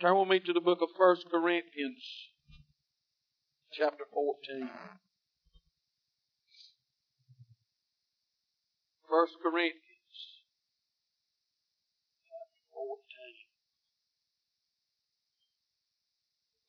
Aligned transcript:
Turn 0.00 0.16
with 0.16 0.28
me 0.28 0.38
to 0.38 0.52
the 0.52 0.60
book 0.60 0.80
of 0.80 0.90
First 0.96 1.26
Corinthians, 1.28 2.04
chapter 3.72 4.04
14. 4.14 4.70
First 9.10 9.32
Corinthians, 9.42 9.82
chapter 12.28 12.62
14. 12.72 12.94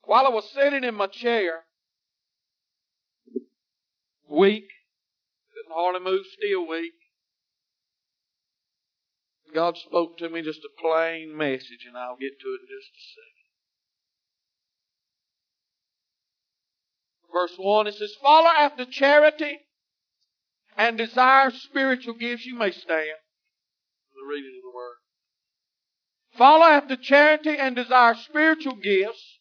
While 0.05 0.25
I 0.25 0.29
was 0.29 0.49
sitting 0.51 0.83
in 0.83 0.95
my 0.95 1.05
chair, 1.05 1.65
weak, 4.27 4.65
couldn't 5.53 5.75
hardly 5.75 6.01
move, 6.01 6.25
still 6.35 6.67
weak, 6.67 6.93
God 9.53 9.77
spoke 9.77 10.17
to 10.19 10.29
me 10.29 10.41
just 10.41 10.59
a 10.59 10.81
plain 10.81 11.35
message, 11.35 11.85
and 11.87 11.97
I'll 11.97 12.17
get 12.17 12.39
to 12.39 12.47
it 12.47 12.61
in 12.61 12.67
just 12.67 12.91
a 12.91 13.03
second. 13.15 13.39
Verse 17.31 17.55
1, 17.57 17.87
it 17.87 17.95
says, 17.95 18.13
Follow 18.21 18.49
after 18.49 18.85
charity 18.85 19.59
and 20.77 20.97
desire 20.97 21.51
spiritual 21.51 22.13
gifts. 22.13 22.45
You 22.45 22.55
may 22.55 22.71
stand. 22.71 23.17
The 24.15 24.27
reading 24.27 24.53
of 24.57 24.71
the 24.71 24.75
word. 24.75 24.97
Follow 26.37 26.65
after 26.65 26.95
charity 26.95 27.57
and 27.57 27.75
desire 27.75 28.15
spiritual 28.15 28.75
gifts, 28.75 29.39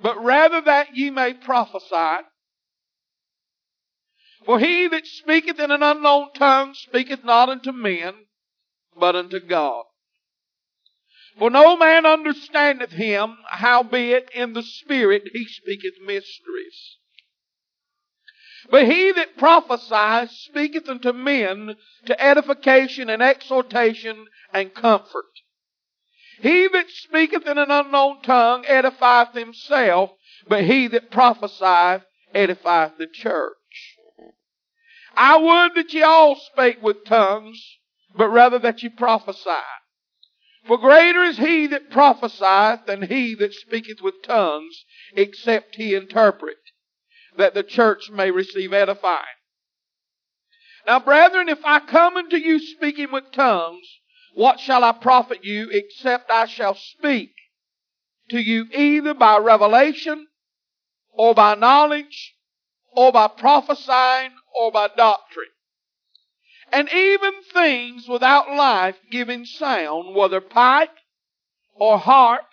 but 0.00 0.22
rather 0.22 0.60
that 0.60 0.96
ye 0.96 1.10
may 1.10 1.34
prophesy. 1.34 2.24
For 4.44 4.60
he 4.60 4.86
that 4.88 5.06
speaketh 5.06 5.58
in 5.58 5.70
an 5.70 5.82
unknown 5.82 6.32
tongue 6.34 6.74
speaketh 6.74 7.24
not 7.24 7.48
unto 7.48 7.72
men, 7.72 8.25
but 8.98 9.16
unto 9.16 9.40
God. 9.40 9.84
For 11.38 11.50
no 11.50 11.76
man 11.76 12.06
understandeth 12.06 12.92
him, 12.92 13.36
howbeit 13.48 14.30
in 14.34 14.54
the 14.54 14.62
Spirit 14.62 15.24
he 15.32 15.44
speaketh 15.44 16.00
mysteries. 16.04 16.96
But 18.70 18.86
he 18.86 19.12
that 19.12 19.36
prophesieth 19.36 20.30
speaketh 20.30 20.88
unto 20.88 21.12
men 21.12 21.76
to 22.06 22.20
edification 22.20 23.10
and 23.10 23.22
exhortation 23.22 24.26
and 24.52 24.74
comfort. 24.74 25.26
He 26.40 26.68
that 26.68 26.90
speaketh 26.90 27.46
in 27.46 27.58
an 27.58 27.70
unknown 27.70 28.22
tongue 28.22 28.64
edifieth 28.64 29.34
himself, 29.34 30.12
but 30.48 30.64
he 30.64 30.86
that 30.88 31.10
prophesieth 31.10 32.02
edifieth 32.34 32.96
the 32.96 33.06
church. 33.06 33.54
I 35.14 35.36
would 35.36 35.74
that 35.74 35.92
ye 35.94 36.02
all 36.02 36.36
spake 36.36 36.82
with 36.82 37.04
tongues, 37.04 37.78
but 38.16 38.28
rather 38.28 38.58
that 38.58 38.82
ye 38.82 38.88
prophesy. 38.88 39.50
For 40.66 40.78
greater 40.78 41.22
is 41.22 41.38
he 41.38 41.68
that 41.68 41.90
prophesieth 41.90 42.86
than 42.86 43.02
he 43.02 43.34
that 43.36 43.54
speaketh 43.54 44.00
with 44.00 44.22
tongues, 44.24 44.84
except 45.14 45.76
he 45.76 45.94
interpret, 45.94 46.56
that 47.36 47.54
the 47.54 47.62
church 47.62 48.10
may 48.10 48.30
receive 48.30 48.72
edifying. 48.72 49.22
Now, 50.86 51.00
brethren, 51.00 51.48
if 51.48 51.64
I 51.64 51.80
come 51.80 52.16
unto 52.16 52.36
you 52.36 52.58
speaking 52.58 53.12
with 53.12 53.32
tongues, 53.32 53.86
what 54.34 54.60
shall 54.60 54.84
I 54.84 54.92
profit 54.92 55.44
you, 55.44 55.68
except 55.70 56.30
I 56.30 56.46
shall 56.46 56.74
speak 56.74 57.32
to 58.30 58.38
you 58.40 58.66
either 58.72 59.14
by 59.14 59.38
revelation, 59.38 60.26
or 61.10 61.34
by 61.34 61.54
knowledge, 61.54 62.34
or 62.92 63.12
by 63.12 63.28
prophesying, 63.28 64.32
or 64.54 64.72
by 64.72 64.88
doctrine? 64.96 65.46
And 66.72 66.92
even 66.92 67.32
things 67.52 68.08
without 68.08 68.50
life 68.50 68.96
giving 69.10 69.44
sound, 69.44 70.14
whether 70.14 70.40
pipe 70.40 70.90
or 71.74 71.98
harp, 71.98 72.46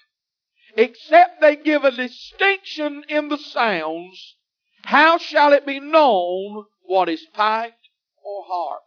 except 0.75 1.41
they 1.41 1.55
give 1.55 1.83
a 1.83 1.91
distinction 1.91 3.03
in 3.09 3.29
the 3.29 3.37
sounds, 3.37 4.35
how 4.83 5.17
shall 5.17 5.53
it 5.53 5.65
be 5.65 5.79
known 5.79 6.65
what 6.81 7.09
is 7.09 7.25
piped 7.33 7.89
or 8.23 8.43
harped? 8.47 8.85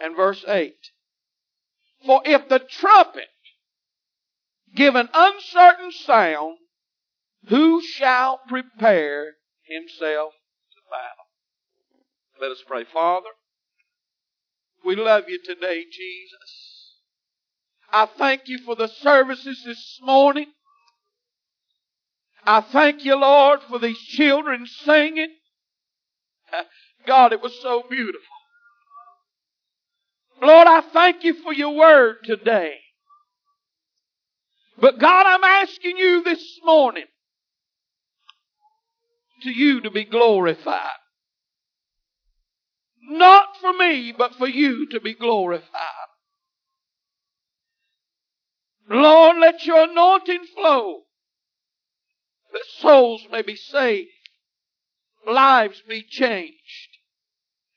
And 0.00 0.16
verse 0.16 0.44
8. 0.46 0.74
For 2.04 2.22
if 2.24 2.48
the 2.48 2.60
trumpet 2.60 3.28
give 4.74 4.94
an 4.94 5.08
uncertain 5.12 5.90
sound, 5.90 6.58
who 7.48 7.82
shall 7.82 8.40
prepare 8.46 9.36
himself 9.62 10.32
to 10.72 10.80
battle? 10.90 11.28
Let 12.40 12.52
us 12.52 12.62
pray. 12.66 12.84
Father, 12.84 13.30
we 14.84 14.96
love 14.96 15.24
you 15.28 15.38
today, 15.42 15.84
Jesus. 15.90 16.94
I 17.92 18.06
thank 18.06 18.42
you 18.46 18.58
for 18.58 18.76
the 18.76 18.88
services 18.88 19.62
this 19.64 19.98
morning. 20.02 20.46
I 22.44 22.60
thank 22.60 23.04
you, 23.04 23.16
Lord, 23.16 23.60
for 23.68 23.78
these 23.78 23.98
children 23.98 24.66
singing. 24.66 25.34
God, 27.06 27.32
it 27.32 27.42
was 27.42 27.58
so 27.60 27.84
beautiful. 27.88 28.20
Lord, 30.40 30.68
I 30.68 30.80
thank 30.80 31.24
you 31.24 31.34
for 31.34 31.52
your 31.52 31.74
word 31.74 32.16
today. 32.24 32.74
But 34.80 34.98
God, 34.98 35.26
I'm 35.26 35.44
asking 35.44 35.96
you 35.96 36.22
this 36.22 36.60
morning 36.64 37.06
to 39.42 39.50
you 39.50 39.80
to 39.80 39.90
be 39.90 40.04
glorified. 40.04 40.98
Not 43.08 43.56
for 43.60 43.72
me, 43.72 44.12
but 44.16 44.34
for 44.34 44.46
you 44.46 44.86
to 44.90 45.00
be 45.00 45.14
glorified. 45.14 45.64
Lord, 48.88 49.38
let 49.38 49.64
your 49.64 49.84
anointing 49.84 50.44
flow 50.54 51.02
that 52.52 52.64
souls 52.78 53.26
may 53.30 53.42
be 53.42 53.56
saved, 53.56 54.08
lives 55.26 55.82
be 55.88 56.02
changed, 56.02 56.98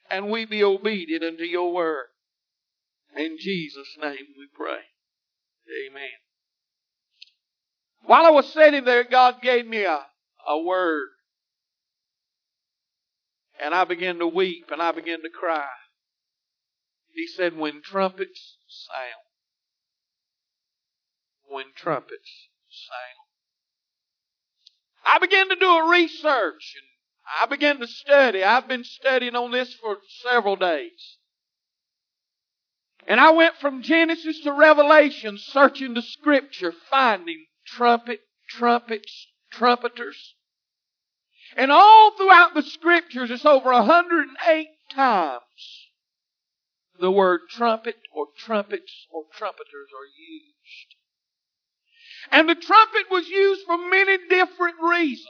and 0.10 0.30
we 0.30 0.46
be 0.46 0.64
obedient 0.64 1.24
unto 1.24 1.44
your 1.44 1.74
word. 1.74 2.08
In 3.16 3.38
Jesus' 3.40 3.98
name 4.02 4.28
we 4.38 4.48
pray. 4.54 4.80
Amen. 5.88 6.10
While 8.04 8.26
I 8.26 8.32
was 8.32 8.52
sitting 8.52 8.86
there, 8.86 9.04
God 9.04 9.42
gave 9.42 9.68
me 9.68 9.84
a, 9.84 10.06
a 10.48 10.62
word. 10.62 11.10
And 13.64 13.76
I 13.76 13.84
began 13.84 14.18
to 14.20 14.28
weep 14.28 14.70
and 14.72 14.82
I 14.82 14.92
began 14.92 15.22
to 15.22 15.30
cry. 15.30 15.68
He 17.14 17.28
said, 17.28 17.58
when 17.58 17.82
trumpets 17.84 18.58
sound. 18.68 19.26
When 21.48 21.66
trumpets 21.76 22.48
sound. 22.70 23.22
I 25.06 25.20
began 25.20 25.50
to 25.50 25.56
do 25.56 25.70
a 25.70 25.90
research 25.90 26.76
and 26.76 26.88
I 27.42 27.46
began 27.46 27.80
to 27.80 27.88
study. 27.88 28.44
I've 28.44 28.68
been 28.68 28.84
studying 28.84 29.36
on 29.36 29.52
this 29.52 29.74
for 29.76 29.98
several 30.24 30.56
days. 30.56 31.18
And 33.08 33.20
I 33.20 33.32
went 33.32 33.56
from 33.58 33.82
Genesis 33.82 34.40
to 34.42 34.52
Revelation 34.52 35.38
searching 35.38 35.94
the 35.94 36.02
scripture, 36.02 36.74
finding 36.90 37.46
trumpet, 37.66 38.22
trumpets, 38.48 39.28
trumpeters. 39.52 40.36
And 41.58 41.72
all 41.72 42.12
throughout 42.16 42.54
the 42.54 42.64
scriptures, 42.64 43.32
it's 43.32 43.46
over 43.46 43.72
108 43.72 44.68
times 44.94 45.42
the 47.02 47.12
word 47.12 47.42
trumpet 47.50 47.96
or 48.14 48.28
trumpets 48.38 49.08
or 49.12 49.24
trumpeters 49.34 49.90
are 49.92 50.06
used. 50.06 50.96
And 52.32 52.48
the 52.48 52.56
trumpet 52.56 53.10
was 53.10 53.28
used 53.28 53.66
for 53.66 53.78
many 53.78 54.18
different 54.30 54.76
reasons. 54.82 55.28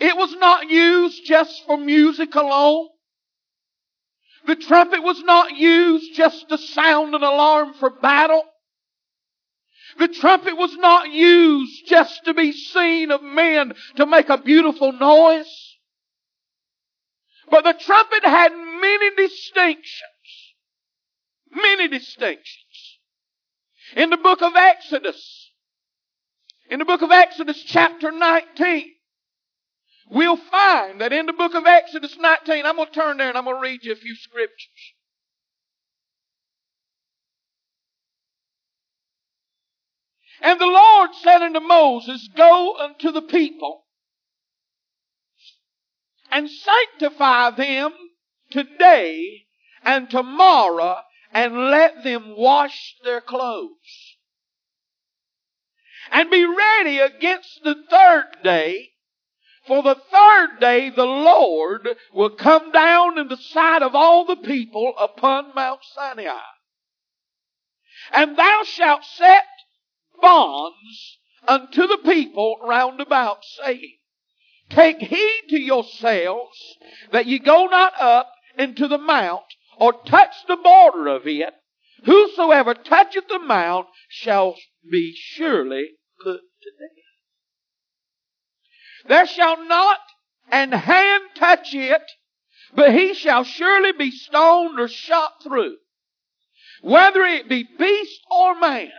It 0.00 0.16
was 0.16 0.34
not 0.36 0.68
used 0.68 1.24
just 1.24 1.64
for 1.66 1.76
music 1.76 2.34
alone. 2.34 2.88
The 4.46 4.56
trumpet 4.56 5.02
was 5.02 5.22
not 5.22 5.56
used 5.56 6.14
just 6.14 6.48
to 6.48 6.56
sound 6.56 7.14
an 7.14 7.22
alarm 7.22 7.74
for 7.74 7.90
battle. 7.90 8.44
The 9.98 10.08
trumpet 10.08 10.56
was 10.56 10.76
not 10.76 11.10
used 11.10 11.86
just 11.86 12.24
to 12.24 12.34
be 12.34 12.52
seen 12.52 13.10
of 13.10 13.22
men 13.22 13.74
to 13.96 14.06
make 14.06 14.28
a 14.28 14.38
beautiful 14.38 14.92
noise. 14.92 15.76
But 17.50 17.64
the 17.64 17.72
trumpet 17.72 18.24
had 18.24 18.52
many 18.52 19.16
distinctions. 19.16 20.02
Many 21.50 21.88
distinctions. 21.88 22.98
In 23.96 24.10
the 24.10 24.18
book 24.18 24.42
of 24.42 24.54
Exodus, 24.54 25.50
in 26.70 26.78
the 26.78 26.84
book 26.84 27.02
of 27.02 27.10
Exodus 27.10 27.62
chapter 27.62 28.12
19, 28.12 28.84
we'll 30.10 30.36
find 30.36 31.00
that 31.00 31.12
in 31.12 31.26
the 31.26 31.32
book 31.32 31.54
of 31.54 31.66
Exodus 31.66 32.16
19, 32.18 32.66
I'm 32.66 32.76
going 32.76 32.88
to 32.88 32.94
turn 32.94 33.16
there 33.16 33.30
and 33.30 33.38
I'm 33.38 33.44
going 33.44 33.56
to 33.56 33.62
read 33.62 33.82
you 33.82 33.92
a 33.92 33.96
few 33.96 34.14
scriptures. 34.14 34.94
And 40.40 40.60
the 40.60 40.66
Lord 40.66 41.10
said 41.22 41.42
unto 41.42 41.60
Moses, 41.60 42.28
Go 42.36 42.76
unto 42.78 43.10
the 43.10 43.22
people 43.22 43.84
and 46.30 46.48
sanctify 46.48 47.50
them 47.50 47.92
today 48.50 49.46
and 49.84 50.08
tomorrow 50.08 50.98
and 51.32 51.70
let 51.70 52.04
them 52.04 52.34
wash 52.36 52.96
their 53.04 53.20
clothes. 53.20 54.16
And 56.10 56.30
be 56.30 56.44
ready 56.44 56.98
against 56.98 57.60
the 57.64 57.74
third 57.90 58.42
day, 58.42 58.90
for 59.66 59.82
the 59.82 59.96
third 60.10 60.60
day 60.60 60.88
the 60.88 61.04
Lord 61.04 61.86
will 62.14 62.30
come 62.30 62.72
down 62.72 63.18
in 63.18 63.28
the 63.28 63.36
sight 63.36 63.82
of 63.82 63.94
all 63.94 64.24
the 64.24 64.36
people 64.36 64.94
upon 64.98 65.54
Mount 65.54 65.80
Sinai. 65.94 66.40
And 68.12 68.38
thou 68.38 68.62
shalt 68.64 69.04
set 69.04 69.44
bonds 70.20 71.18
unto 71.46 71.86
the 71.86 71.98
people 72.04 72.56
round 72.62 73.00
about, 73.00 73.44
saying, 73.44 73.96
Take 74.70 74.98
heed 74.98 75.44
to 75.48 75.58
yourselves 75.58 76.76
that 77.12 77.26
ye 77.26 77.38
go 77.38 77.66
not 77.66 77.94
up 78.00 78.30
into 78.58 78.86
the 78.86 78.98
mount 78.98 79.44
or 79.78 79.92
touch 80.04 80.34
the 80.46 80.56
border 80.56 81.08
of 81.08 81.26
it. 81.26 81.54
Whosoever 82.04 82.74
toucheth 82.74 83.28
the 83.28 83.38
mount 83.38 83.86
shall 84.08 84.56
be 84.90 85.14
surely 85.16 85.90
put 86.22 86.40
to 86.62 86.70
death. 86.78 87.04
There 89.08 89.26
shall 89.26 89.64
not 89.66 89.98
an 90.50 90.72
hand 90.72 91.24
touch 91.34 91.74
it, 91.74 92.02
but 92.74 92.92
he 92.92 93.14
shall 93.14 93.44
surely 93.44 93.92
be 93.92 94.10
stoned 94.10 94.78
or 94.78 94.88
shot 94.88 95.42
through. 95.42 95.76
Whether 96.82 97.22
it 97.24 97.48
be 97.48 97.66
beast 97.78 98.20
or 98.30 98.58
man, 98.58 98.92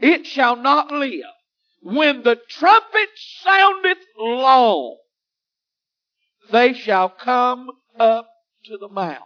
it 0.00 0.26
shall 0.26 0.56
not 0.56 0.90
live. 0.90 1.24
When 1.82 2.22
the 2.22 2.36
trumpet 2.48 3.08
soundeth 3.42 3.98
long, 4.18 4.98
they 6.50 6.72
shall 6.72 7.08
come 7.08 7.70
up 7.98 8.28
to 8.64 8.76
the 8.76 8.88
mount. 8.88 9.22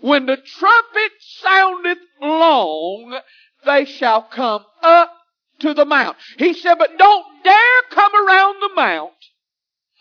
When 0.00 0.26
the 0.26 0.36
trumpet 0.36 1.12
soundeth 1.20 1.98
long, 2.20 3.20
they 3.64 3.84
shall 3.84 4.22
come 4.22 4.64
up 4.82 5.12
to 5.60 5.74
the 5.74 5.84
mount. 5.84 6.16
He 6.38 6.54
said, 6.54 6.76
but 6.78 6.96
don't 6.96 7.26
dare 7.42 7.82
come 7.90 8.12
around 8.14 8.56
the 8.60 8.74
mount 8.74 9.12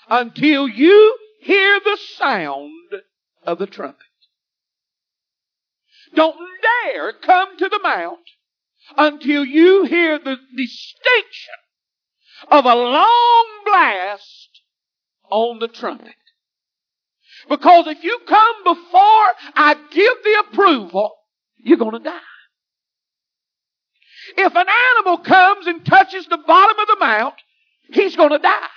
until 0.09 0.67
you 0.67 1.17
hear 1.41 1.79
the 1.79 1.97
sound 2.15 2.71
of 3.43 3.57
the 3.57 3.67
trumpet. 3.67 4.05
Don't 6.13 6.37
dare 6.61 7.13
come 7.13 7.57
to 7.57 7.69
the 7.69 7.79
mount 7.81 8.19
until 8.95 9.45
you 9.45 9.83
hear 9.85 10.19
the 10.19 10.37
distinction 10.55 11.53
of 12.49 12.65
a 12.65 12.75
long 12.75 13.45
blast 13.65 14.61
on 15.29 15.59
the 15.59 15.67
trumpet. 15.67 16.13
Because 17.49 17.87
if 17.87 18.03
you 18.03 18.19
come 18.27 18.63
before 18.63 19.27
I 19.55 19.75
give 19.91 20.13
the 20.23 20.43
approval, 20.47 21.11
you're 21.57 21.77
going 21.77 21.91
to 21.91 21.99
die. 21.99 22.19
If 24.35 24.55
an 24.55 24.67
animal 24.95 25.19
comes 25.19 25.67
and 25.67 25.85
touches 25.85 26.25
the 26.27 26.37
bottom 26.37 26.79
of 26.79 26.87
the 26.87 26.97
mount, 26.99 27.35
he's 27.91 28.15
going 28.15 28.31
to 28.31 28.39
die. 28.39 28.67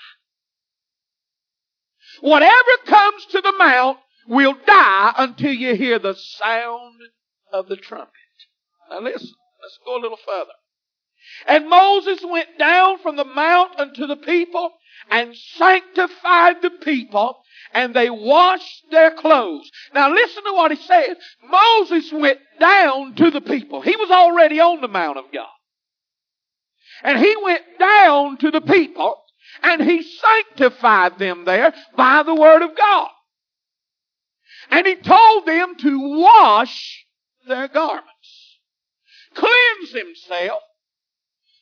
Whatever 2.20 2.52
comes 2.86 3.26
to 3.26 3.40
the 3.40 3.54
mount 3.58 3.98
will 4.28 4.54
die 4.66 5.14
until 5.18 5.52
you 5.52 5.74
hear 5.74 5.98
the 5.98 6.14
sound 6.14 7.00
of 7.52 7.68
the 7.68 7.76
trumpet. 7.76 8.12
Now 8.90 9.00
listen, 9.00 9.34
let's 9.62 9.78
go 9.84 9.96
a 9.96 10.02
little 10.02 10.18
further. 10.24 10.52
And 11.46 11.68
Moses 11.68 12.24
went 12.24 12.58
down 12.58 12.98
from 12.98 13.16
the 13.16 13.24
mount 13.24 13.78
unto 13.78 14.06
the 14.06 14.16
people 14.16 14.70
and 15.10 15.36
sanctified 15.36 16.62
the 16.62 16.70
people 16.70 17.42
and 17.72 17.94
they 17.94 18.10
washed 18.10 18.84
their 18.90 19.12
clothes. 19.12 19.70
Now 19.94 20.12
listen 20.12 20.44
to 20.44 20.52
what 20.52 20.70
he 20.70 20.76
said. 20.76 21.16
Moses 21.48 22.12
went 22.12 22.40
down 22.58 23.14
to 23.16 23.30
the 23.30 23.40
people. 23.40 23.80
He 23.80 23.96
was 23.96 24.10
already 24.10 24.60
on 24.60 24.80
the 24.80 24.88
Mount 24.88 25.18
of 25.18 25.24
God. 25.32 25.48
And 27.02 27.18
he 27.18 27.34
went 27.42 27.62
down 27.78 28.38
to 28.38 28.50
the 28.50 28.60
people 28.60 29.16
and 29.62 29.82
he 29.82 30.02
sanctified 30.02 31.18
them 31.18 31.44
there 31.44 31.72
by 31.96 32.22
the 32.22 32.34
word 32.34 32.62
of 32.62 32.76
God. 32.76 33.08
And 34.70 34.86
he 34.86 34.96
told 34.96 35.46
them 35.46 35.76
to 35.78 36.18
wash 36.20 37.04
their 37.46 37.68
garments, 37.68 38.19
cleanse 39.34 39.92
themselves, 39.92 40.64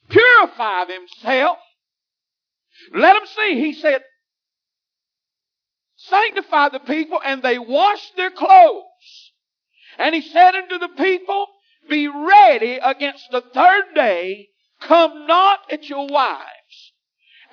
purify 0.08 0.84
himself. 0.86 1.58
Let 2.94 3.14
them 3.14 3.26
see. 3.26 3.60
He 3.60 3.72
said, 3.74 4.02
sanctify 5.96 6.70
the 6.70 6.80
people 6.80 7.20
and 7.24 7.42
they 7.42 7.58
washed 7.58 8.16
their 8.16 8.30
clothes. 8.30 9.32
And 9.98 10.14
he 10.14 10.20
said 10.20 10.54
unto 10.54 10.78
the 10.78 10.88
people, 10.88 11.46
be 11.88 12.06
ready 12.06 12.78
against 12.82 13.30
the 13.30 13.40
third 13.40 13.94
day, 13.94 14.48
come 14.80 15.26
not 15.26 15.60
at 15.72 15.88
your 15.88 16.06
wives. 16.06 16.92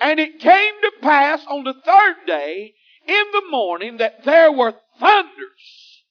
And 0.00 0.20
it 0.20 0.38
came 0.40 0.74
to 0.82 0.92
pass 1.00 1.44
on 1.48 1.64
the 1.64 1.72
third 1.72 2.26
day 2.26 2.74
in 3.08 3.24
the 3.32 3.50
morning 3.50 3.96
that 3.98 4.24
there 4.24 4.52
were 4.52 4.74
thunders 5.00 6.02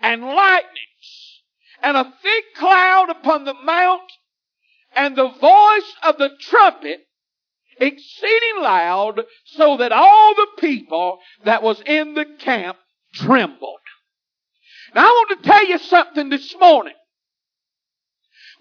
and 0.00 0.22
lightnings 0.22 0.89
and 1.82 1.96
a 1.96 2.12
thick 2.22 2.44
cloud 2.56 3.10
upon 3.10 3.44
the 3.44 3.54
mount 3.54 4.10
and 4.94 5.16
the 5.16 5.28
voice 5.28 5.94
of 6.02 6.18
the 6.18 6.30
trumpet 6.40 7.00
exceeding 7.78 8.60
loud 8.62 9.20
so 9.44 9.78
that 9.78 9.92
all 9.92 10.34
the 10.34 10.48
people 10.58 11.18
that 11.44 11.62
was 11.62 11.80
in 11.86 12.14
the 12.14 12.26
camp 12.38 12.76
trembled. 13.14 13.78
Now 14.94 15.02
I 15.02 15.10
want 15.10 15.42
to 15.42 15.48
tell 15.48 15.66
you 15.66 15.78
something 15.78 16.28
this 16.28 16.54
morning. 16.58 16.94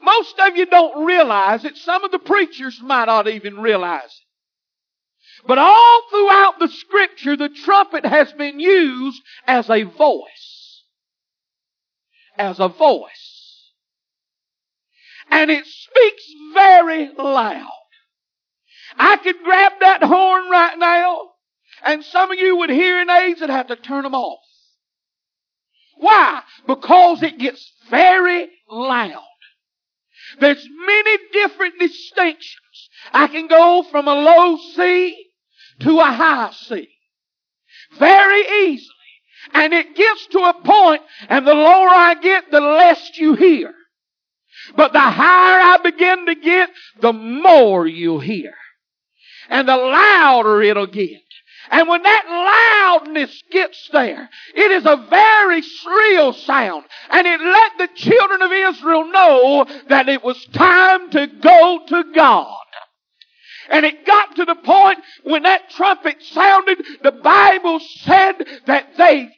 Most 0.01 0.39
of 0.39 0.55
you 0.55 0.65
don't 0.65 1.05
realize 1.05 1.65
it. 1.65 1.75
Some 1.77 2.03
of 2.03 2.11
the 2.11 2.19
preachers 2.19 2.79
might 2.81 3.05
not 3.05 3.27
even 3.27 3.59
realize 3.59 4.05
it. 4.05 5.47
But 5.47 5.57
all 5.57 6.01
throughout 6.09 6.59
the 6.59 6.67
scripture, 6.67 7.35
the 7.35 7.49
trumpet 7.49 8.05
has 8.05 8.31
been 8.33 8.59
used 8.59 9.21
as 9.47 9.69
a 9.69 9.83
voice. 9.83 10.58
As 12.39 12.59
a 12.59 12.69
voice. 12.69 13.73
And 15.29 15.51
it 15.51 15.65
speaks 15.65 16.23
very 16.53 17.11
loud. 17.15 17.69
I 18.97 19.17
could 19.17 19.35
grab 19.43 19.73
that 19.81 20.01
horn 20.01 20.49
right 20.49 20.79
now, 20.79 21.31
and 21.83 22.03
some 22.03 22.31
of 22.31 22.39
you 22.39 22.55
with 22.55 22.69
hearing 22.69 23.09
aids 23.09 23.41
would 23.41 23.49
have 23.49 23.67
to 23.67 23.75
turn 23.75 24.03
them 24.03 24.15
off. 24.15 24.39
Why? 25.97 26.41
Because 26.65 27.21
it 27.23 27.37
gets 27.39 27.71
very 27.89 28.49
loud. 28.69 29.21
There's 30.39 30.65
many 30.85 31.17
different 31.33 31.77
distinctions. 31.77 32.89
I 33.11 33.27
can 33.27 33.47
go 33.47 33.83
from 33.83 34.07
a 34.07 34.15
low 34.15 34.57
C 34.75 35.15
to 35.81 35.99
a 35.99 36.05
high 36.05 36.51
C. 36.53 36.87
Very 37.97 38.69
easily. 38.69 38.95
And 39.53 39.73
it 39.73 39.95
gets 39.95 40.27
to 40.27 40.39
a 40.39 40.53
point, 40.63 41.01
and 41.27 41.45
the 41.45 41.53
lower 41.53 41.89
I 41.89 42.15
get, 42.15 42.51
the 42.51 42.61
less 42.61 43.17
you 43.17 43.35
hear. 43.35 43.73
But 44.75 44.93
the 44.93 44.99
higher 44.99 45.61
I 45.61 45.77
begin 45.83 46.25
to 46.25 46.35
get, 46.35 46.69
the 47.01 47.13
more 47.13 47.87
you'll 47.87 48.19
hear 48.19 48.53
and 49.49 49.67
the 49.67 49.75
louder 49.75 50.61
it'll 50.61 50.87
get. 50.87 51.21
And 51.71 51.87
when 51.87 52.01
that 52.01 52.95
loudness 52.97 53.43
gets 53.51 53.89
there, 53.91 54.29
it 54.55 54.71
is 54.71 54.85
a 54.85 55.05
very 55.09 55.61
shrill 55.61 56.33
sound. 56.33 56.85
And 57.11 57.27
it 57.27 57.39
let 57.39 57.77
the 57.77 57.89
children 57.95 58.41
of 58.41 58.51
Israel 58.51 59.11
know 59.11 59.65
that 59.89 60.09
it 60.09 60.23
was 60.23 60.43
time 60.45 61.11
to 61.11 61.27
go 61.27 61.81
to 61.87 62.03
God. 62.15 62.55
And 63.69 63.85
it 63.85 64.05
got 64.05 64.35
to 64.37 64.45
the 64.45 64.55
point 64.55 64.99
when 65.23 65.43
that 65.43 65.69
trumpet 65.69 66.21
sounded, 66.23 66.79
the 67.03 67.11
Bible 67.11 67.79
said 67.79 68.35
that 68.65 68.97
they 68.97 69.29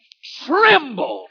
trembled. 0.45 1.27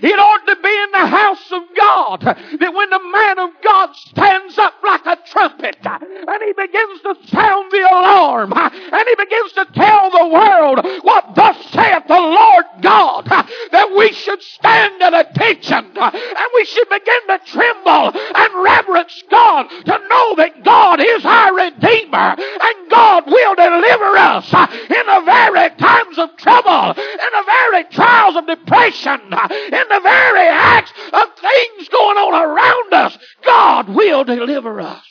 It 0.00 0.18
ought 0.18 0.46
to 0.46 0.56
be 0.56 0.68
in 0.68 0.90
the 0.92 1.06
house 1.06 1.52
of 1.52 1.62
God 1.76 2.20
that 2.22 2.74
when 2.74 2.90
the 2.90 3.04
man 3.12 3.38
of 3.38 3.50
God 3.62 3.94
stands 3.96 4.56
up 4.58 4.74
like 4.82 5.06
a 5.06 5.18
trumpet 5.26 5.76
and 5.84 6.42
he 6.44 6.52
begins 6.52 7.02
to 7.02 7.14
sound 7.28 7.70
the 7.70 7.88
alarm 7.90 8.52
and 8.56 9.08
he 9.08 9.14
begins 9.16 9.52
to 9.52 9.66
tell 9.74 10.10
the 10.10 10.28
world 10.32 11.04
what 11.04 11.34
thus 11.34 11.56
saith 11.72 12.06
the 12.08 12.14
Lord 12.14 12.64
God 12.80 13.26
that 13.26 13.94
we 13.96 14.12
should 14.12 14.42
stand 14.42 15.02
at 15.02 15.14
attention 15.14 15.92
and 15.96 16.48
we 16.54 16.64
should 16.64 16.88
begin 16.88 17.22
to 17.28 17.38
tremble 17.46 18.12
and 18.14 18.62
reverence 18.62 19.22
God 19.30 19.68
to 19.68 19.98
know 20.08 20.34
that 20.36 20.64
God 20.64 21.00
is 21.00 21.24
our 21.24 21.54
Redeemer 21.54 22.36
and 22.38 22.90
God 22.90 23.26
will 23.26 23.54
deliver 23.54 24.16
us 24.16 24.52
in 24.52 25.04
the 25.06 25.22
very 25.24 25.70
of 26.18 26.36
trouble, 26.36 26.90
in 26.90 27.30
the 27.32 27.44
very 27.46 27.84
trials 27.84 28.36
of 28.36 28.46
depression, 28.46 29.20
in 29.20 29.30
the 29.30 30.00
very 30.02 30.48
acts 30.48 30.92
of 31.12 31.28
things 31.40 31.88
going 31.88 32.16
on 32.16 32.34
around 32.34 32.92
us, 32.92 33.18
God 33.44 33.88
will 33.88 34.24
deliver 34.24 34.80
us. 34.80 35.04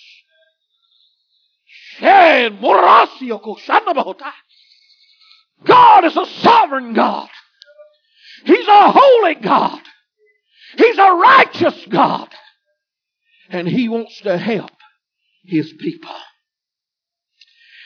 God 5.63 6.05
is 6.05 6.17
a 6.17 6.25
sovereign 6.41 6.93
God. 6.93 7.29
He's 8.45 8.67
a 8.67 8.91
holy 8.91 9.35
God. 9.35 9.81
He's 10.77 10.97
a 10.97 11.13
righteous 11.13 11.85
God. 11.89 12.29
And 13.49 13.67
He 13.67 13.89
wants 13.89 14.21
to 14.21 14.37
help 14.37 14.71
his 15.43 15.71
people. 15.73 16.15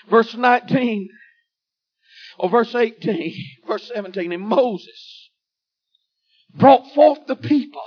Verse 0.10 0.36
19, 0.36 1.10
or 2.38 2.50
verse 2.50 2.74
18, 2.74 3.34
verse 3.68 3.92
17, 3.94 4.32
and 4.32 4.44
Moses 4.44 5.30
brought 6.54 6.94
forth 6.94 7.20
the 7.27 7.36
people 7.36 7.84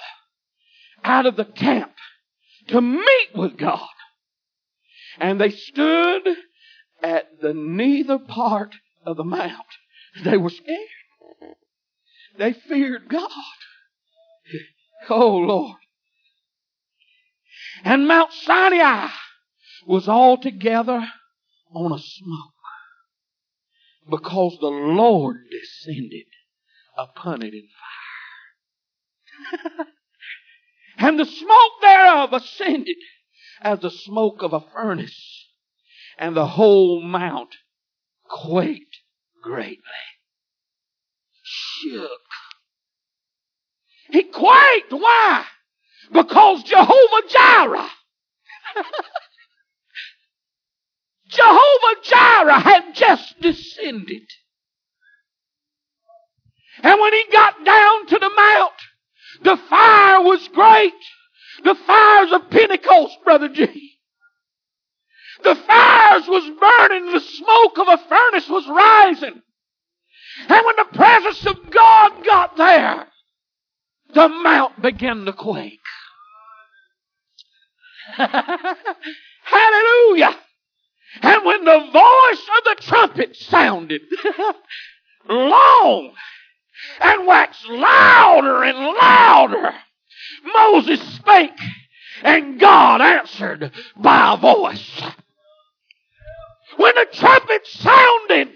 out 1.04 1.26
of 1.26 1.36
the 1.36 1.44
camp 1.44 1.92
to 2.68 2.80
meet 2.80 3.28
with 3.34 3.56
God. 3.56 3.88
And 5.18 5.40
they 5.40 5.50
stood 5.50 6.22
at 7.02 7.40
the 7.40 7.54
neither 7.54 8.18
part 8.18 8.74
of 9.04 9.16
the 9.16 9.24
mount. 9.24 9.66
They 10.24 10.36
were 10.36 10.50
scared. 10.50 10.78
They 12.36 12.52
feared 12.52 13.08
God. 13.08 13.30
Oh 15.10 15.36
Lord. 15.36 15.78
And 17.84 18.08
Mount 18.08 18.32
Sinai 18.32 19.08
was 19.86 20.08
altogether 20.08 21.08
on 21.72 21.92
a 21.92 21.98
smoke 21.98 22.57
because 24.08 24.56
the 24.60 24.66
Lord 24.66 25.36
descended 25.50 26.26
upon 26.96 27.42
it 27.42 27.54
in 27.54 27.68
fire. 29.76 29.86
and 30.98 31.18
the 31.18 31.24
smoke 31.24 31.72
thereof 31.80 32.32
ascended 32.32 32.96
as 33.60 33.80
the 33.80 33.90
smoke 33.90 34.42
of 34.42 34.52
a 34.52 34.60
furnace, 34.60 35.46
and 36.18 36.36
the 36.36 36.46
whole 36.46 37.02
mount 37.02 37.54
quaked 38.28 38.98
greatly. 39.42 39.78
Shook. 41.42 42.10
He 44.10 44.22
quaked. 44.22 44.90
Why? 44.92 45.44
Because 46.12 46.62
Jehovah 46.62 47.28
Jireh 47.28 47.90
Jehovah 51.28 52.02
Jireh 52.02 52.60
had 52.60 52.94
just 52.94 53.40
descended. 53.40 54.22
And 56.82 57.00
when 57.00 57.12
he 57.12 57.24
got 57.32 57.64
down 57.64 58.06
to 58.06 58.18
the 58.18 58.30
mount, 58.36 58.72
the 59.42 59.56
fire 59.68 60.22
was 60.22 60.46
great. 60.48 60.94
The 61.64 61.74
fires 61.74 62.32
of 62.32 62.50
Pentecost, 62.50 63.18
Brother 63.24 63.48
G. 63.48 63.92
The 65.42 65.54
fires 65.54 66.26
was 66.26 66.50
burning, 66.58 67.12
the 67.12 67.20
smoke 67.20 67.78
of 67.78 67.88
a 67.88 67.98
furnace 68.08 68.48
was 68.48 68.66
rising. 68.68 69.42
And 70.48 70.66
when 70.66 70.76
the 70.76 70.96
presence 70.96 71.46
of 71.46 71.70
God 71.70 72.24
got 72.24 72.56
there, 72.56 73.06
the 74.14 74.28
mount 74.28 74.80
began 74.80 75.24
to 75.24 75.32
quake. 75.32 75.80
Hallelujah. 78.16 80.36
And 81.22 81.44
when 81.44 81.64
the 81.64 81.78
voice 81.92 82.48
of 82.58 82.64
the 82.64 82.76
trumpet 82.82 83.36
sounded 83.36 84.02
long 85.28 86.12
and 87.00 87.26
waxed 87.26 87.66
louder 87.68 88.62
and 88.62 88.78
louder, 88.78 89.74
Moses 90.44 91.00
spake 91.16 91.58
and 92.22 92.60
God 92.60 93.00
answered 93.00 93.72
by 93.96 94.34
a 94.34 94.36
voice. 94.36 95.02
When 96.76 96.94
the 96.94 97.06
trumpet 97.12 97.66
sounded 97.66 98.48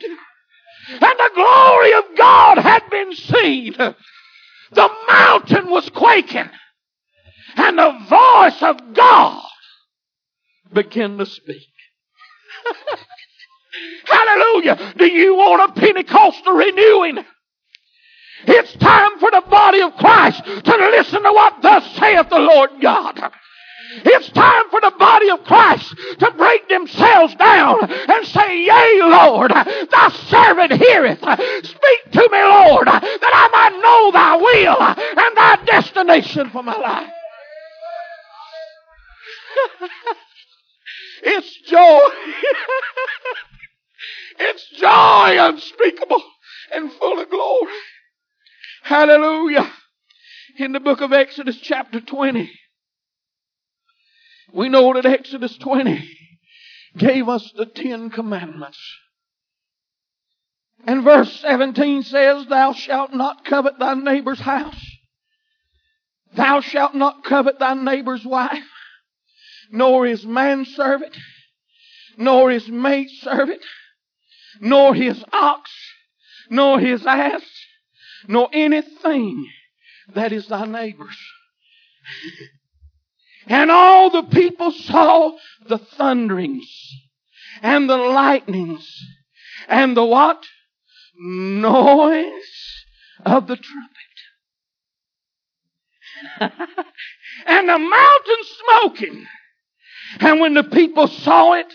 and 0.88 1.00
the 1.00 1.30
glory 1.35 1.92
of 1.94 2.04
God 2.16 2.59
had 2.59 2.88
been 2.90 3.14
seen, 3.14 3.73
the 3.73 4.90
mountain 5.09 5.71
was 5.71 5.88
quaking 5.90 6.50
and 7.56 7.78
the 7.78 7.99
voice 8.09 8.62
of 8.62 8.94
God 8.94 9.44
began 10.73 11.18
to 11.18 11.26
speak. 11.26 11.71
Hallelujah. 14.04 14.95
Do 14.97 15.07
you 15.07 15.35
want 15.35 15.71
a 15.71 15.81
Pentecostal 15.81 16.52
renewing? 16.52 17.25
It's 18.45 18.73
time 18.75 19.19
for 19.19 19.31
the 19.31 19.42
body 19.49 19.81
of 19.81 19.95
Christ 19.97 20.45
to 20.45 20.76
listen 20.90 21.23
to 21.23 21.33
what 21.33 21.62
thus 21.62 21.85
saith 21.97 22.28
the 22.28 22.38
Lord 22.38 22.71
God. 22.81 23.33
It's 24.04 24.31
time 24.31 24.71
for 24.71 24.81
the 24.81 24.92
body 24.99 25.31
of 25.31 25.45
Christ 25.45 25.95
to 26.19 26.31
break 26.33 26.69
themselves 26.69 27.35
down 27.35 27.85
and 27.85 28.26
say, 28.26 28.64
Yea, 28.64 29.00
Lord, 29.02 29.50
thy 29.50 30.09
servant 30.28 30.73
heareth. 30.73 31.21
Speak 31.21 32.12
to 32.12 32.28
me, 32.33 32.42
Lord, 32.42 32.87
that 32.87 33.02
I 33.23 33.49
might 33.52 33.81
know 33.81 34.11
thy 34.12 34.37
will 34.37 34.83
and 34.83 35.37
thy 35.37 35.57
destination 35.66 36.50
for 36.50 36.62
my 36.62 36.76
life. 36.76 37.11
It's 41.22 41.56
joy. 41.68 42.00
it's 44.40 44.68
joy 44.78 45.36
unspeakable 45.38 46.22
and 46.74 46.92
full 46.92 47.20
of 47.20 47.30
glory. 47.30 47.72
Hallelujah. 48.82 49.70
In 50.58 50.72
the 50.72 50.80
book 50.80 51.00
of 51.00 51.12
Exodus 51.12 51.56
chapter 51.62 52.00
20, 52.00 52.50
we 54.52 54.68
know 54.68 54.92
that 54.94 55.06
Exodus 55.06 55.56
20 55.58 56.08
gave 56.98 57.28
us 57.28 57.52
the 57.56 57.66
Ten 57.66 58.10
Commandments. 58.10 58.78
And 60.84 61.04
verse 61.04 61.32
17 61.40 62.02
says, 62.02 62.46
Thou 62.46 62.72
shalt 62.72 63.14
not 63.14 63.44
covet 63.44 63.78
thy 63.78 63.94
neighbor's 63.94 64.40
house. 64.40 64.84
Thou 66.34 66.60
shalt 66.60 66.96
not 66.96 67.24
covet 67.24 67.60
thy 67.60 67.74
neighbor's 67.74 68.24
wife 68.24 68.64
nor 69.72 70.06
his 70.06 70.24
manservant, 70.26 71.16
nor 72.18 72.50
his 72.50 72.68
maidservant, 72.68 73.62
nor 74.60 74.94
his 74.94 75.24
ox, 75.32 75.70
nor 76.50 76.78
his 76.78 77.06
ass, 77.06 77.42
nor 78.28 78.50
anything 78.52 79.48
that 80.14 80.30
is 80.30 80.46
thy 80.48 80.66
neighbor's. 80.66 81.16
and 83.46 83.70
all 83.70 84.10
the 84.10 84.24
people 84.24 84.70
saw 84.70 85.32
the 85.66 85.78
thunderings 85.78 86.70
and 87.62 87.88
the 87.88 87.96
lightnings 87.96 89.02
and 89.68 89.96
the 89.96 90.04
what? 90.04 90.44
Noise 91.18 92.84
of 93.24 93.46
the 93.46 93.56
trumpet. 93.56 94.02
and 97.46 97.68
the 97.68 97.78
mountain 97.78 98.36
smoking 98.42 99.26
and 100.21 100.40
when 100.40 100.54
the 100.54 100.64
people 100.64 101.09
saw 101.09 101.54
it, 101.54 101.73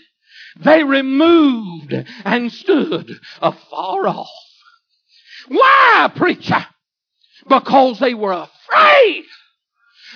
they 0.60 0.84
removed 0.84 1.94
and 2.26 2.52
stood 2.52 3.12
afar 3.42 4.08
off. 4.08 4.30
Why, 5.48 6.12
preacher? 6.16 6.66
Because 7.48 8.00
they 8.00 8.14
were 8.14 8.34
afraid 8.34 9.24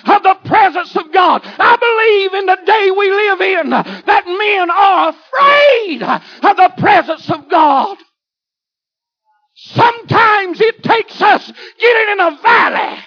of 0.04 0.22
the 0.22 0.36
presence 0.44 0.96
of 0.96 1.12
God. 1.12 1.42
I 1.44 1.76
believe 1.76 2.34
in 2.34 2.46
the 2.46 2.58
day 2.66 2.90
we 2.90 3.10
live 3.10 3.40
in 3.40 3.70
that 3.70 4.26
men 4.26 4.70
are 4.70 5.10
afraid 5.10 6.02
of 6.02 6.56
the 6.56 6.72
presence 6.78 7.30
of 7.30 7.48
God. 7.48 7.96
Sometimes 9.54 10.60
it 10.60 10.82
takes 10.82 11.22
us 11.22 11.46
getting 11.78 12.12
in 12.12 12.20
a 12.20 12.38
valley 12.42 12.98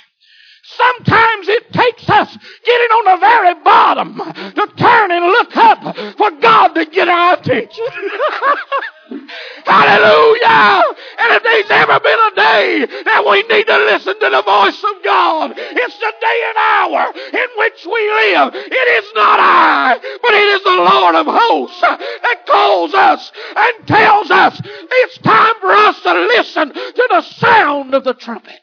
getting 2.66 2.92
on 2.92 3.06
the 3.14 3.20
very 3.20 3.54
bottom 3.64 4.16
to 4.18 4.68
turn 4.78 5.12
and 5.12 5.26
look 5.26 5.56
up 5.58 5.96
for 6.18 6.32
God 6.42 6.70
to 6.76 6.86
get 6.86 7.08
our 7.08 7.34
attention. 7.34 7.86
Hallelujah! 9.66 10.84
And 11.20 11.34
if 11.34 11.44
there's 11.44 11.70
ever 11.70 12.00
been 12.00 12.20
a 12.20 12.36
day 12.36 12.86
that 13.06 13.26
we 13.26 13.44
need 13.44 13.68
to 13.68 13.78
listen 13.86 14.20
to 14.20 14.30
the 14.30 14.42
voice 14.42 14.84
of 14.84 15.04
God, 15.04 15.54
it's 15.56 15.98
the 15.98 16.14
day 16.22 16.40
and 16.50 16.58
hour 16.58 17.14
in 17.14 17.50
which 17.58 17.86
we 17.86 18.02
live. 18.26 18.56
It 18.56 18.88
is 19.04 19.12
not 19.16 19.40
I, 19.40 19.98
but 20.22 20.34
it 20.34 20.48
is 20.58 20.64
the 20.64 20.82
Lord 20.90 21.16
of 21.16 21.26
hosts 21.28 21.82
that 21.82 22.46
calls 22.48 22.94
us 22.94 23.32
and 23.56 23.88
tells 23.88 24.32
us 24.32 24.62
it's 24.64 25.18
time 25.20 25.56
for 25.62 25.72
us 25.72 26.02
to 26.02 26.14
listen 26.14 26.74
to 26.74 27.08
the 27.10 27.22
sound 27.22 27.94
of 27.94 28.04
the 28.04 28.14
trumpet. 28.14 28.62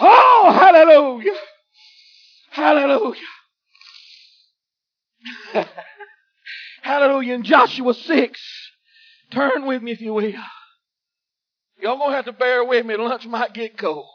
Oh, 0.00 0.50
hallelujah. 0.54 1.32
Hallelujah. 2.58 3.20
hallelujah. 6.82 7.34
In 7.34 7.44
Joshua 7.44 7.94
6, 7.94 8.40
turn 9.30 9.64
with 9.64 9.80
me 9.80 9.92
if 9.92 10.00
you 10.00 10.12
will. 10.12 10.32
Y'all 11.80 11.98
gonna 11.98 12.16
have 12.16 12.24
to 12.24 12.32
bear 12.32 12.64
with 12.64 12.84
me. 12.84 12.96
Lunch 12.96 13.26
might 13.26 13.54
get 13.54 13.78
cold. 13.78 14.08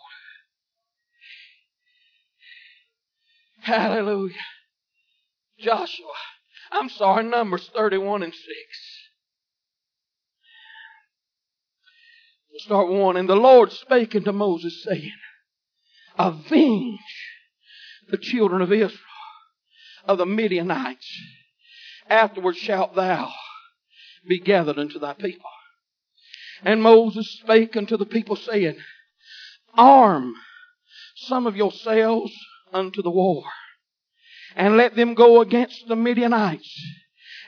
Hallelujah. 3.61 4.35
Joshua. 5.59 6.05
I'm 6.69 6.89
sorry, 6.89 7.23
Numbers 7.23 7.69
31 7.73 8.23
and 8.23 8.33
6. 8.33 8.45
We'll 12.51 12.59
start 12.59 12.89
one. 12.89 13.15
And 13.15 13.29
the 13.29 13.37
Lord 13.37 13.71
spake 13.71 14.13
unto 14.17 14.33
Moses, 14.33 14.83
saying, 14.83 15.13
Avenge 16.19 16.99
the 18.09 18.17
children 18.17 18.61
of 18.61 18.71
Israel 18.71 18.99
of 20.05 20.17
the 20.17 20.25
Midianites. 20.25 21.07
Afterward 22.09 22.57
shalt 22.57 22.95
thou 22.95 23.31
be 24.27 24.39
gathered 24.39 24.77
unto 24.77 24.99
thy 24.99 25.13
people. 25.13 25.49
And 26.63 26.81
Moses 26.81 27.39
spake 27.41 27.75
unto 27.75 27.97
the 27.97 28.05
people, 28.05 28.35
saying, 28.35 28.75
Arm 29.75 30.33
some 31.15 31.47
of 31.47 31.55
yourselves 31.55 32.33
unto 32.73 33.01
the 33.01 33.09
war, 33.09 33.43
and 34.55 34.77
let 34.77 34.95
them 34.95 35.13
go 35.13 35.41
against 35.41 35.87
the 35.87 35.95
Midianites, 35.95 36.81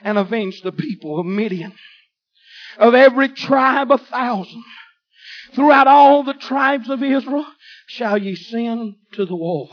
and 0.02 0.18
avenge 0.18 0.62
the 0.62 0.72
people 0.72 1.18
of 1.18 1.26
Midian. 1.26 1.72
Of 2.78 2.94
every 2.94 3.30
tribe 3.30 3.90
a 3.90 3.96
thousand, 3.96 4.64
throughout 5.54 5.86
all 5.86 6.24
the 6.24 6.34
tribes 6.34 6.90
of 6.90 7.02
Israel, 7.02 7.46
shall 7.86 8.18
ye 8.18 8.34
send 8.34 8.96
to 9.12 9.24
the 9.24 9.36
war. 9.36 9.68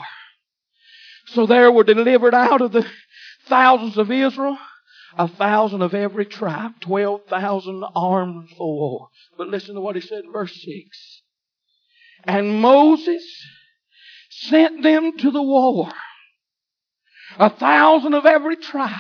So 1.34 1.46
there 1.46 1.72
were 1.72 1.84
delivered 1.84 2.34
out 2.34 2.62
of 2.62 2.72
the 2.72 2.86
thousands 3.48 3.98
of 3.98 4.12
Israel 4.12 4.58
a 5.18 5.28
thousand 5.28 5.82
of 5.82 5.94
every 5.94 6.26
tribe, 6.26 6.80
twelve 6.80 7.26
thousand 7.28 7.84
armed 7.96 8.50
for 8.58 8.76
war. 8.76 9.10
But 9.38 9.48
listen 9.48 9.76
to 9.76 9.82
what 9.82 9.96
he 9.96 10.02
said 10.02 10.24
in 10.24 10.32
verse 10.32 10.54
six. 10.54 11.22
And 12.24 12.62
Moses 12.62 13.24
sent 14.30 14.82
them 14.82 15.18
to 15.18 15.32
the 15.32 15.42
war, 15.42 15.92
a 17.38 17.50
thousand 17.50 18.14
of 18.14 18.26
every 18.26 18.56
tribe, 18.56 18.92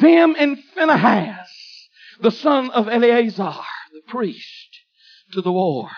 them 0.00 0.34
and 0.38 0.58
Phinehas, 0.74 1.88
the 2.20 2.30
son 2.30 2.70
of 2.70 2.88
Eleazar, 2.88 3.54
the 3.92 4.02
priest, 4.08 4.68
to 5.32 5.40
the 5.40 5.52
war, 5.52 5.88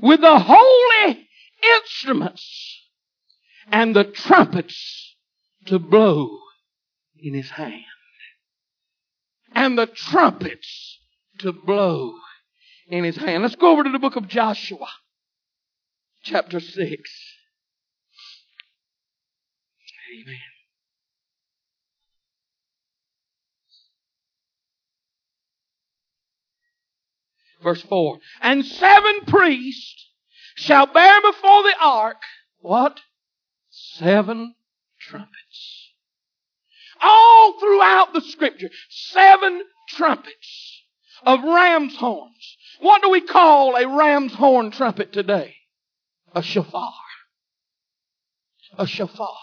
with 0.00 0.20
the 0.20 0.38
holy 0.38 1.28
instruments 1.76 2.77
and 3.70 3.94
the 3.94 4.04
trumpets 4.04 5.16
to 5.66 5.78
blow 5.78 6.38
in 7.20 7.34
his 7.34 7.50
hand 7.50 7.84
and 9.54 9.78
the 9.78 9.86
trumpets 9.86 10.98
to 11.38 11.52
blow 11.52 12.14
in 12.88 13.04
his 13.04 13.16
hand. 13.16 13.42
Let's 13.42 13.56
go 13.56 13.72
over 13.72 13.84
to 13.84 13.90
the 13.90 13.98
book 13.98 14.16
of 14.16 14.28
Joshua, 14.28 14.88
chapter 16.22 16.60
6. 16.60 16.76
Amen. 20.14 20.36
Verse 27.62 27.82
4. 27.82 28.18
And 28.40 28.64
seven 28.64 29.20
priests 29.26 30.06
shall 30.54 30.86
bear 30.86 31.20
before 31.20 31.62
the 31.64 31.74
ark, 31.80 32.18
what? 32.60 33.00
Seven 33.98 34.54
trumpets 35.00 35.88
all 37.00 37.58
throughout 37.58 38.12
the 38.12 38.20
scripture. 38.20 38.70
Seven 38.88 39.62
trumpets 39.88 40.82
of 41.24 41.42
ram's 41.42 41.96
horns. 41.96 42.56
What 42.80 43.02
do 43.02 43.10
we 43.10 43.20
call 43.20 43.76
a 43.76 43.96
ram's 43.96 44.34
horn 44.34 44.70
trumpet 44.70 45.12
today? 45.12 45.56
A 46.34 46.42
shofar. 46.42 46.92
A 48.76 48.86
shofar. 48.86 49.36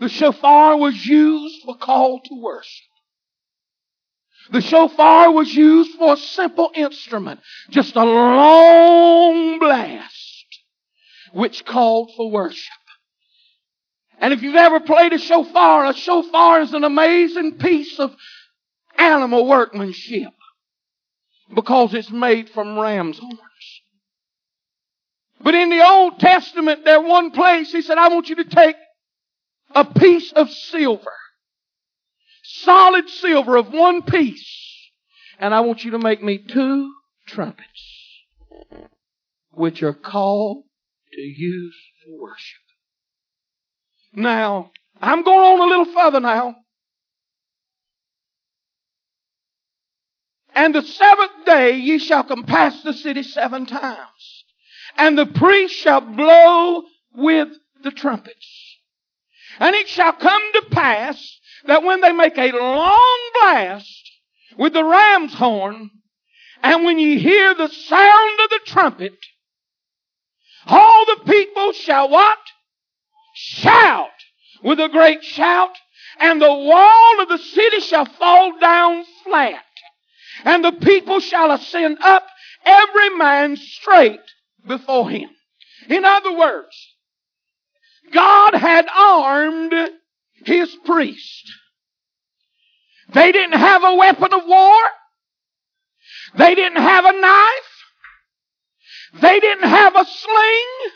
The 0.00 0.08
shofar 0.08 0.76
was 0.78 1.04
used 1.04 1.64
for 1.64 1.76
call 1.76 2.20
to 2.20 2.40
worship. 2.40 2.86
The 4.52 4.60
shofar 4.60 5.32
was 5.32 5.52
used 5.54 5.98
for 5.98 6.14
a 6.14 6.16
simple 6.16 6.70
instrument, 6.74 7.40
just 7.70 7.94
a 7.94 8.04
long 8.04 9.58
blast, 9.58 10.46
which 11.32 11.64
called 11.64 12.12
for 12.16 12.30
worship. 12.30 12.79
And 14.20 14.34
if 14.34 14.42
you've 14.42 14.54
ever 14.54 14.80
played 14.80 15.14
a 15.14 15.18
shofar, 15.18 15.86
a 15.86 15.94
shofar 15.94 16.60
is 16.60 16.74
an 16.74 16.84
amazing 16.84 17.58
piece 17.58 17.98
of 17.98 18.14
animal 18.98 19.46
workmanship 19.46 20.32
because 21.54 21.94
it's 21.94 22.10
made 22.10 22.50
from 22.50 22.78
ram's 22.78 23.18
horns. 23.18 23.38
But 25.42 25.54
in 25.54 25.70
the 25.70 25.82
Old 25.84 26.20
Testament, 26.20 26.84
there 26.84 27.00
one 27.00 27.30
place, 27.30 27.72
he 27.72 27.80
said, 27.80 27.96
I 27.96 28.08
want 28.08 28.28
you 28.28 28.36
to 28.36 28.44
take 28.44 28.76
a 29.74 29.86
piece 29.86 30.32
of 30.32 30.50
silver, 30.50 31.12
solid 32.42 33.08
silver 33.08 33.56
of 33.56 33.72
one 33.72 34.02
piece, 34.02 34.90
and 35.38 35.54
I 35.54 35.60
want 35.60 35.82
you 35.82 35.92
to 35.92 35.98
make 35.98 36.22
me 36.22 36.38
two 36.38 36.92
trumpets, 37.26 38.18
which 39.52 39.82
are 39.82 39.94
called 39.94 40.64
to 41.12 41.20
use 41.20 41.76
for 42.04 42.22
worship. 42.22 42.59
Now, 44.12 44.72
I'm 45.00 45.22
going 45.22 45.60
on 45.60 45.60
a 45.60 45.70
little 45.70 45.92
further 45.94 46.20
now. 46.20 46.56
And 50.54 50.74
the 50.74 50.82
seventh 50.82 51.46
day 51.46 51.76
ye 51.76 51.98
shall 51.98 52.24
compass 52.24 52.82
the 52.82 52.92
city 52.92 53.22
seven 53.22 53.66
times. 53.66 54.44
And 54.96 55.16
the 55.16 55.26
priest 55.26 55.74
shall 55.74 56.00
blow 56.00 56.82
with 57.14 57.48
the 57.82 57.90
trumpets. 57.90 58.76
And 59.58 59.74
it 59.74 59.88
shall 59.88 60.12
come 60.12 60.42
to 60.54 60.62
pass 60.70 61.38
that 61.66 61.82
when 61.82 62.00
they 62.00 62.12
make 62.12 62.36
a 62.36 62.52
long 62.52 63.30
blast 63.40 64.10
with 64.58 64.72
the 64.72 64.84
ram's 64.84 65.34
horn, 65.34 65.90
and 66.62 66.84
when 66.84 66.98
ye 66.98 67.18
hear 67.18 67.54
the 67.54 67.68
sound 67.68 68.40
of 68.40 68.50
the 68.50 68.60
trumpet, 68.66 69.16
all 70.66 71.06
the 71.06 71.24
people 71.24 71.72
shall 71.72 72.10
what? 72.10 72.38
Shout 73.42 74.10
with 74.62 74.78
a 74.78 74.88
great 74.88 75.24
shout, 75.24 75.70
and 76.18 76.40
the 76.40 76.52
wall 76.52 77.22
of 77.22 77.28
the 77.28 77.38
city 77.38 77.80
shall 77.80 78.04
fall 78.04 78.58
down 78.58 79.04
flat, 79.24 79.64
and 80.44 80.62
the 80.62 80.72
people 80.72 81.20
shall 81.20 81.50
ascend 81.50 81.98
up, 82.02 82.26
every 82.64 83.16
man 83.16 83.56
straight 83.56 84.20
before 84.66 85.08
him. 85.08 85.30
In 85.88 86.04
other 86.04 86.36
words, 86.36 86.76
God 88.12 88.54
had 88.54 88.86
armed 88.94 89.74
his 90.44 90.76
priest. 90.84 91.52
They 93.12 93.32
didn't 93.32 93.58
have 93.58 93.82
a 93.82 93.94
weapon 93.94 94.32
of 94.32 94.42
war. 94.46 94.80
They 96.36 96.54
didn't 96.54 96.82
have 96.82 97.04
a 97.06 97.20
knife. 97.20 97.70
They 99.22 99.40
didn't 99.40 99.68
have 99.68 99.96
a 99.96 100.04
sling. 100.04 100.92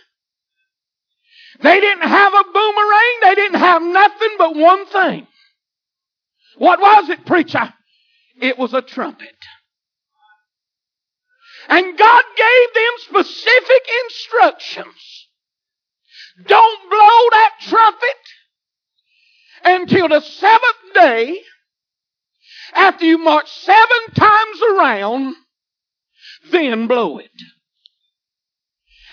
They 1.61 1.81
didn't 1.81 2.09
have 2.09 2.33
a 2.35 2.45
boomerang. 2.53 3.19
They 3.23 3.35
didn't 3.35 3.61
have 3.61 3.83
nothing 3.83 4.31
but 4.39 4.57
one 4.57 4.87
thing. 4.87 5.27
What 6.59 6.81
was 6.81 7.09
it, 7.11 7.25
preacher? 7.27 7.73
It 8.41 8.59
was 8.59 8.75
a 8.75 8.83
trumpet. 8.83 9.37
And 11.69 11.97
God 11.97 12.25
gave 12.37 12.75
them 12.75 13.25
specific 13.25 13.83
instructions. 14.05 15.29
Don't 16.47 16.91
blow 16.91 17.29
that 17.31 17.51
trumpet 17.61 18.21
until 19.65 20.09
the 20.09 20.21
seventh 20.21 20.95
day 20.95 21.41
after 22.75 23.05
you 23.05 23.19
march 23.19 23.49
seven 23.51 24.15
times 24.15 24.63
around, 24.73 25.35
then 26.51 26.87
blow 26.87 27.19
it. 27.19 27.31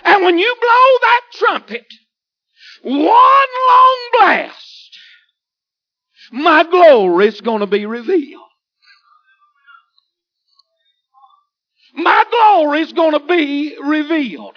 And 0.03 0.23
when 0.23 0.39
you 0.39 0.55
blow 0.59 0.99
that 1.01 1.21
trumpet, 1.33 1.85
one 2.83 2.97
long 2.97 4.09
blast, 4.13 4.99
my 6.31 6.63
glory 6.63 7.27
is 7.27 7.41
going 7.41 7.59
to 7.59 7.67
be 7.67 7.85
revealed. 7.85 8.41
My 11.93 12.23
glory 12.29 12.81
is 12.81 12.93
going 12.93 13.11
to 13.11 13.27
be 13.27 13.77
revealed. 13.83 14.55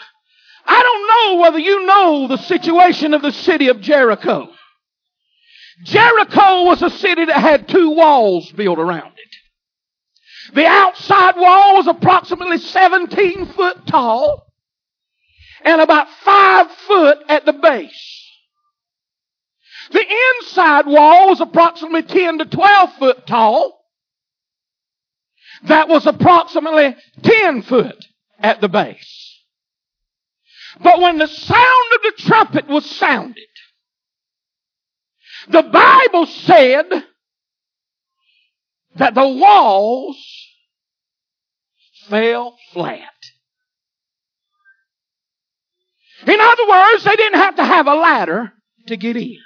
I 0.66 0.82
don't 0.82 1.08
know 1.08 1.42
whether 1.42 1.58
you 1.58 1.84
know 1.84 2.28
the 2.28 2.38
situation 2.38 3.12
of 3.12 3.22
the 3.22 3.32
city 3.32 3.68
of 3.68 3.80
Jericho. 3.80 4.48
Jericho 5.82 6.64
was 6.64 6.80
a 6.82 6.90
city 6.90 7.24
that 7.24 7.40
had 7.40 7.68
two 7.68 7.90
walls 7.90 8.50
built 8.52 8.78
around 8.78 9.12
it. 9.16 10.54
The 10.54 10.66
outside 10.66 11.36
wall 11.36 11.76
was 11.76 11.88
approximately 11.88 12.58
17 12.58 13.46
foot 13.46 13.86
tall 13.86 14.46
and 15.64 15.80
about 15.80 16.08
five 16.22 16.70
foot 16.70 17.18
at 17.28 17.44
the 17.44 17.54
base. 17.54 18.13
The 19.90 20.04
inside 20.40 20.86
wall 20.86 21.28
was 21.28 21.40
approximately 21.40 22.02
10 22.02 22.38
to 22.38 22.44
12 22.46 22.92
foot 22.94 23.26
tall. 23.26 23.80
That 25.64 25.88
was 25.88 26.06
approximately 26.06 26.96
10 27.22 27.62
foot 27.62 28.04
at 28.38 28.60
the 28.60 28.68
base. 28.68 29.40
But 30.80 31.00
when 31.00 31.18
the 31.18 31.28
sound 31.28 31.92
of 31.94 32.02
the 32.02 32.22
trumpet 32.22 32.66
was 32.66 32.84
sounded, 32.90 33.36
the 35.48 35.62
Bible 35.62 36.26
said 36.26 36.86
that 38.96 39.14
the 39.14 39.28
walls 39.28 40.16
fell 42.08 42.56
flat. 42.72 43.00
In 46.26 46.40
other 46.40 46.68
words, 46.68 47.04
they 47.04 47.16
didn't 47.16 47.40
have 47.40 47.56
to 47.56 47.64
have 47.64 47.86
a 47.86 47.94
ladder 47.94 48.52
to 48.86 48.96
get 48.96 49.16
in. 49.16 49.38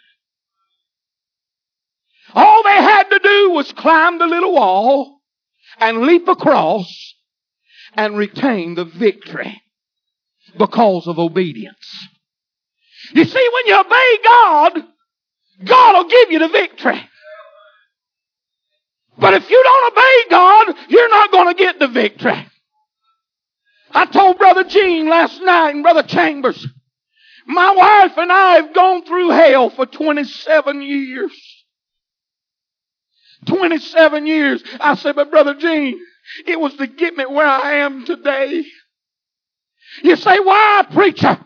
Was 3.59 3.73
climb 3.73 4.19
the 4.19 4.27
little 4.27 4.53
wall 4.53 5.21
and 5.79 6.03
leap 6.03 6.29
across 6.29 7.15
and 7.95 8.17
retain 8.17 8.77
the 8.77 8.85
victory 8.85 9.61
because 10.57 11.09
of 11.09 11.19
obedience. 11.19 12.09
You 13.13 13.25
see, 13.25 13.49
when 13.53 13.67
you 13.67 13.81
obey 13.81 14.19
God, 14.25 14.85
God 15.65 15.93
will 15.95 16.09
give 16.09 16.31
you 16.31 16.39
the 16.39 16.49
victory. 16.49 17.01
But 19.19 19.35
if 19.35 19.51
you 19.51 19.61
don't 19.61 19.93
obey 19.93 20.31
God, 20.31 20.91
you're 20.91 21.11
not 21.11 21.33
going 21.33 21.49
to 21.49 21.59
get 21.59 21.79
the 21.81 21.89
victory. 21.89 22.47
I 23.91 24.07
told 24.07 24.39
Brother 24.39 24.65
Gene 24.65 25.09
last 25.09 25.41
night 25.43 25.71
and 25.71 25.83
Brother 25.83 26.05
Chambers, 26.05 26.65
my 27.47 27.75
wife 27.75 28.17
and 28.17 28.31
I 28.31 28.57
have 28.57 28.75
gone 28.75 29.05
through 29.05 29.31
hell 29.31 29.71
for 29.71 29.87
27 29.87 30.83
years. 30.83 31.58
27 33.49 34.27
years. 34.27 34.63
I 34.81 34.95
said, 34.95 35.17
but 35.17 35.31
Brother 35.31 35.55
Gene, 35.55 35.99
it 36.47 36.61
was 36.61 36.75
to 36.75 36.87
get 36.87 37.17
me 37.17 37.27
where 37.27 37.47
I 37.47 37.79
am 37.79 38.05
today. 38.05 38.65
You 40.03 40.17
say, 40.17 40.39
why, 40.39 40.87
preacher? 40.93 41.39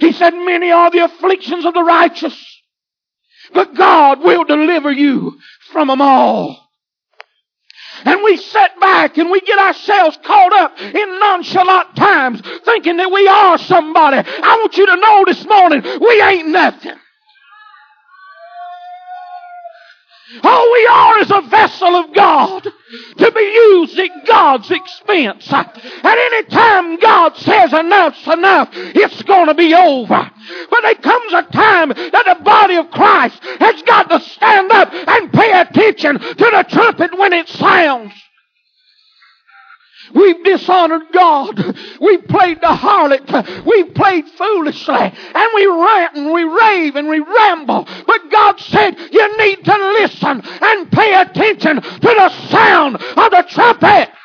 He 0.00 0.12
said, 0.12 0.30
many 0.30 0.70
are 0.70 0.90
the 0.90 1.04
afflictions 1.04 1.64
of 1.66 1.74
the 1.74 1.82
righteous, 1.82 2.34
but 3.52 3.74
God 3.74 4.20
will 4.20 4.44
deliver 4.44 4.90
you 4.90 5.38
from 5.70 5.88
them 5.88 6.00
all. 6.00 6.58
And 8.04 8.22
we 8.24 8.36
sit 8.36 8.80
back 8.80 9.18
and 9.18 9.30
we 9.30 9.40
get 9.42 9.58
ourselves 9.58 10.18
caught 10.24 10.52
up 10.54 10.80
in 10.80 11.20
nonchalant 11.20 11.94
times 11.94 12.42
thinking 12.64 12.96
that 12.96 13.12
we 13.12 13.28
are 13.28 13.58
somebody. 13.58 14.16
I 14.16 14.56
want 14.56 14.76
you 14.76 14.86
to 14.86 14.96
know 14.96 15.24
this 15.26 15.44
morning, 15.44 15.82
we 16.00 16.22
ain't 16.22 16.48
nothing. 16.48 16.96
All 20.42 20.72
we 20.72 20.86
are 20.86 21.18
is 21.20 21.30
a 21.30 21.42
vessel 21.42 21.94
of 21.96 22.14
God 22.14 22.62
to 22.62 23.32
be 23.32 23.40
used 23.40 23.98
at 23.98 24.26
God's 24.26 24.70
expense. 24.70 25.52
At 25.52 25.78
any 26.04 26.44
time 26.44 26.96
God 26.96 27.36
says 27.36 27.72
enough's 27.72 28.26
enough, 28.26 28.70
it's 28.72 29.22
going 29.22 29.48
to 29.48 29.54
be 29.54 29.74
over. 29.74 30.30
But 30.70 30.80
there 30.82 30.94
comes 30.94 31.32
a 31.32 31.42
time 31.52 31.88
that 31.88 32.36
the 32.38 32.42
body 32.42 32.76
of 32.76 32.90
Christ 32.90 33.42
has 33.42 33.82
got 33.82 34.08
to 34.10 34.20
stand 34.20 34.70
up 34.70 34.92
and 34.92 35.32
pay 35.32 35.60
attention 35.60 36.18
to 36.18 36.34
the 36.36 36.66
trumpet 36.68 37.18
when 37.18 37.32
it 37.32 37.48
sounds. 37.48 38.12
We've 40.14 40.44
dishonored 40.44 41.02
God. 41.12 41.76
We've 42.00 42.26
played 42.26 42.60
the 42.60 42.66
harlot. 42.66 43.64
We've 43.64 43.94
played 43.94 44.26
foolishly. 44.28 44.94
And 44.94 45.48
we 45.54 45.66
rant 45.66 46.16
and 46.16 46.32
we 46.32 46.44
rave 46.44 46.96
and 46.96 47.08
we 47.08 47.20
ramble. 47.20 47.86
But 48.06 48.30
God 48.30 48.60
said 48.60 48.98
you 49.10 49.38
need 49.38 49.64
to 49.64 49.76
listen 50.00 50.42
and 50.44 50.92
pay 50.92 51.20
attention 51.20 51.80
to 51.80 52.00
the 52.00 52.28
sound 52.48 52.96
of 52.96 53.30
the 53.30 53.44
trumpet. 53.48 54.10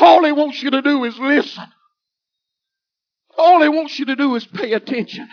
All 0.00 0.24
he 0.24 0.32
wants 0.32 0.62
you 0.62 0.70
to 0.70 0.82
do 0.82 1.04
is 1.04 1.18
listen. 1.18 1.64
All 3.40 3.62
he 3.62 3.70
wants 3.70 3.98
you 3.98 4.04
to 4.04 4.16
do 4.16 4.34
is 4.34 4.44
pay 4.44 4.74
attention. 4.74 5.26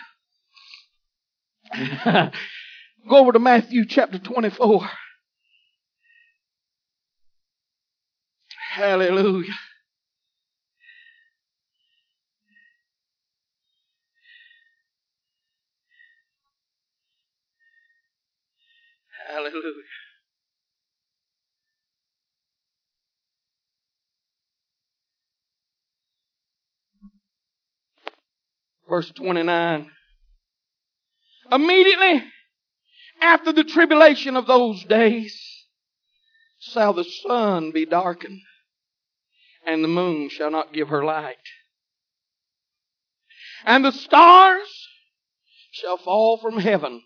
Go 2.05 2.31
over 3.11 3.33
to 3.33 3.39
Matthew 3.39 3.85
chapter 3.85 4.17
24. 4.17 4.87
Hallelujah. 8.71 9.51
Hallelujah. 19.27 19.73
Verse 28.89 29.11
29. 29.11 29.89
Immediately 31.51 32.23
after 33.21 33.51
the 33.51 33.63
tribulation 33.63 34.35
of 34.35 34.47
those 34.47 34.83
days 34.83 35.65
shall 36.59 36.93
the 36.93 37.03
sun 37.03 37.71
be 37.71 37.85
darkened 37.85 38.41
and 39.65 39.83
the 39.83 39.87
moon 39.87 40.29
shall 40.29 40.51
not 40.51 40.73
give 40.73 40.89
her 40.89 41.03
light. 41.03 41.35
And 43.65 43.83
the 43.83 43.91
stars 43.91 44.87
shall 45.71 45.97
fall 45.97 46.37
from 46.37 46.59
heaven 46.59 47.01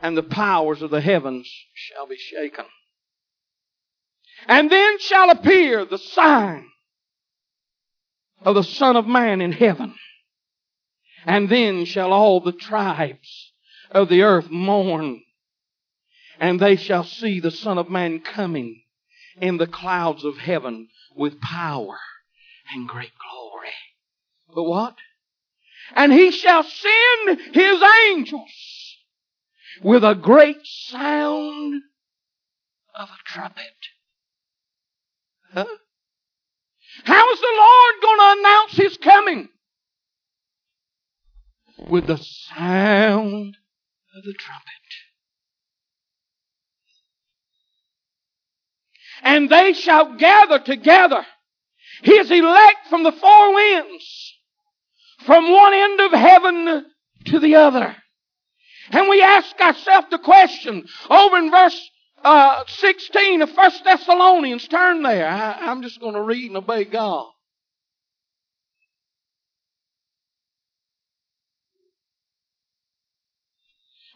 and 0.00 0.16
the 0.16 0.22
powers 0.22 0.82
of 0.82 0.90
the 0.90 1.00
heavens 1.00 1.50
shall 1.74 2.06
be 2.06 2.16
shaken. 2.16 2.64
And 4.46 4.70
then 4.70 4.98
shall 4.98 5.30
appear 5.30 5.84
the 5.84 5.98
sign 5.98 6.66
of 8.42 8.54
the 8.54 8.62
Son 8.62 8.96
of 8.96 9.06
Man 9.06 9.40
in 9.40 9.52
heaven. 9.52 9.94
And 11.24 11.48
then 11.48 11.84
shall 11.84 12.12
all 12.12 12.40
the 12.40 12.52
tribes 12.52 13.52
of 13.90 14.08
the 14.08 14.22
earth 14.22 14.50
mourn, 14.50 15.22
and 16.38 16.60
they 16.60 16.76
shall 16.76 17.04
see 17.04 17.40
the 17.40 17.50
Son 17.50 17.78
of 17.78 17.88
Man 17.88 18.20
coming 18.20 18.82
in 19.40 19.56
the 19.56 19.66
clouds 19.66 20.24
of 20.24 20.36
heaven 20.36 20.88
with 21.14 21.40
power 21.40 21.98
and 22.72 22.88
great 22.88 23.12
glory. 23.18 23.72
But 24.54 24.64
what? 24.64 24.96
And 25.94 26.12
he 26.12 26.30
shall 26.30 26.62
send 26.62 27.40
his 27.52 27.82
angels 28.08 28.96
with 29.82 30.04
a 30.04 30.14
great 30.14 30.64
sound 30.64 31.82
of 32.94 33.08
a 33.08 33.32
trumpet. 33.32 33.64
Huh? 35.52 35.66
How 37.04 37.32
is 37.32 37.40
the 37.40 37.54
Lord 37.56 38.02
going 38.02 38.18
to 38.18 38.40
announce 38.40 38.76
his 38.76 38.96
coming? 38.98 39.48
With 41.86 42.06
the 42.06 42.18
sound 42.18 43.56
of 44.16 44.24
the 44.24 44.32
trumpet. 44.32 44.64
And 49.22 49.48
they 49.48 49.72
shall 49.72 50.16
gather 50.16 50.58
together 50.58 51.24
his 52.02 52.30
elect 52.30 52.88
from 52.90 53.02
the 53.02 53.12
four 53.12 53.54
winds, 53.54 54.34
from 55.24 55.50
one 55.50 55.72
end 55.72 56.00
of 56.00 56.12
heaven 56.12 56.86
to 57.26 57.38
the 57.38 57.54
other. 57.56 57.96
And 58.90 59.08
we 59.08 59.22
ask 59.22 59.58
ourselves 59.60 60.08
the 60.10 60.18
question 60.18 60.84
over 61.08 61.38
in 61.38 61.50
verse 61.50 61.90
uh, 62.22 62.64
16 62.66 63.42
of 63.42 63.50
First 63.50 63.84
Thessalonians. 63.84 64.68
Turn 64.68 65.02
there. 65.02 65.28
I, 65.28 65.70
I'm 65.70 65.82
just 65.82 66.00
going 66.00 66.14
to 66.14 66.22
read 66.22 66.50
and 66.50 66.58
obey 66.58 66.84
God. 66.84 67.33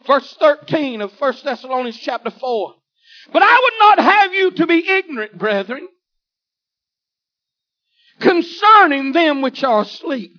Verse 0.09 0.35
13 0.39 1.01
of 1.01 1.13
1 1.19 1.33
Thessalonians 1.43 1.97
chapter 1.97 2.31
4. 2.31 2.73
But 3.31 3.43
I 3.43 3.59
would 3.61 3.73
not 3.79 4.11
have 4.11 4.33
you 4.33 4.51
to 4.51 4.65
be 4.65 4.89
ignorant, 4.89 5.37
brethren, 5.37 5.87
concerning 8.19 9.11
them 9.11 9.43
which 9.43 9.63
are 9.63 9.83
asleep, 9.83 10.35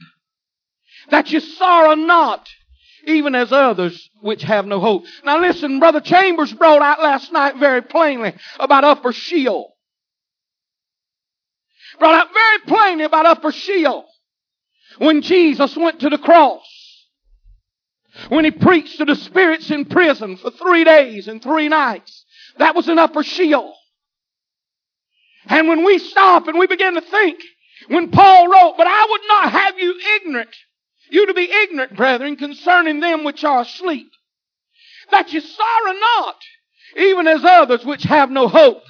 that 1.11 1.31
you 1.31 1.39
sorrow 1.39 1.95
not, 1.95 2.49
even 3.07 3.37
as 3.37 3.53
others 3.53 4.11
which 4.21 4.43
have 4.43 4.67
no 4.67 4.81
hope. 4.81 5.05
Now 5.25 5.41
listen, 5.41 5.79
Brother 5.79 6.01
Chambers 6.01 6.53
brought 6.53 6.83
out 6.83 7.01
last 7.01 7.33
night 7.33 7.57
very 7.57 7.81
plainly 7.81 8.35
about 8.59 8.83
upper 8.83 9.13
Sheol. 9.13 9.73
Brought 12.01 12.23
out 12.23 12.35
very 12.35 12.59
plainly 12.67 13.05
about 13.05 13.27
upper 13.27 13.53
Sheol. 13.53 14.05
When 14.99 15.23
Jesus 15.23 15.77
went 15.77 16.01
to 16.01 16.11
the 16.11 16.19
cross 16.19 16.80
when 18.29 18.45
he 18.45 18.51
preached 18.51 18.99
to 18.99 19.05
the 19.05 19.15
spirits 19.15 19.71
in 19.71 19.85
prison 19.85 20.37
for 20.37 20.51
three 20.51 20.85
days 20.85 21.29
and 21.29 21.43
three 21.43 21.69
nights. 21.69 22.25
That 22.59 22.75
was 22.75 22.89
an 22.89 22.99
upper 22.99 23.23
Sheol. 23.23 23.75
And 25.47 25.69
when 25.69 25.85
we 25.85 25.99
stop 25.99 26.49
and 26.49 26.59
we 26.59 26.67
begin 26.67 26.95
to 26.95 27.01
think, 27.01 27.41
when 27.89 28.11
Paul 28.11 28.49
wrote, 28.49 28.75
but 28.77 28.87
I 28.87 29.07
would 29.11 29.23
not 29.29 29.53
have 29.53 29.79
you 29.79 29.95
ignorant, 30.17 30.55
you 31.11 31.27
to 31.27 31.35
be 31.35 31.51
ignorant, 31.51 31.97
brethren, 31.97 32.37
concerning 32.37 33.01
them 33.01 33.25
which 33.25 33.43
are 33.43 33.63
asleep, 33.63 34.11
that 35.11 35.33
you 35.33 35.41
sorrow 35.41 35.93
not, 35.93 36.37
even 36.97 37.27
as 37.27 37.45
others 37.45 37.85
which 37.85 38.03
have 38.05 38.31
no 38.31 38.49
hope. 38.49 38.83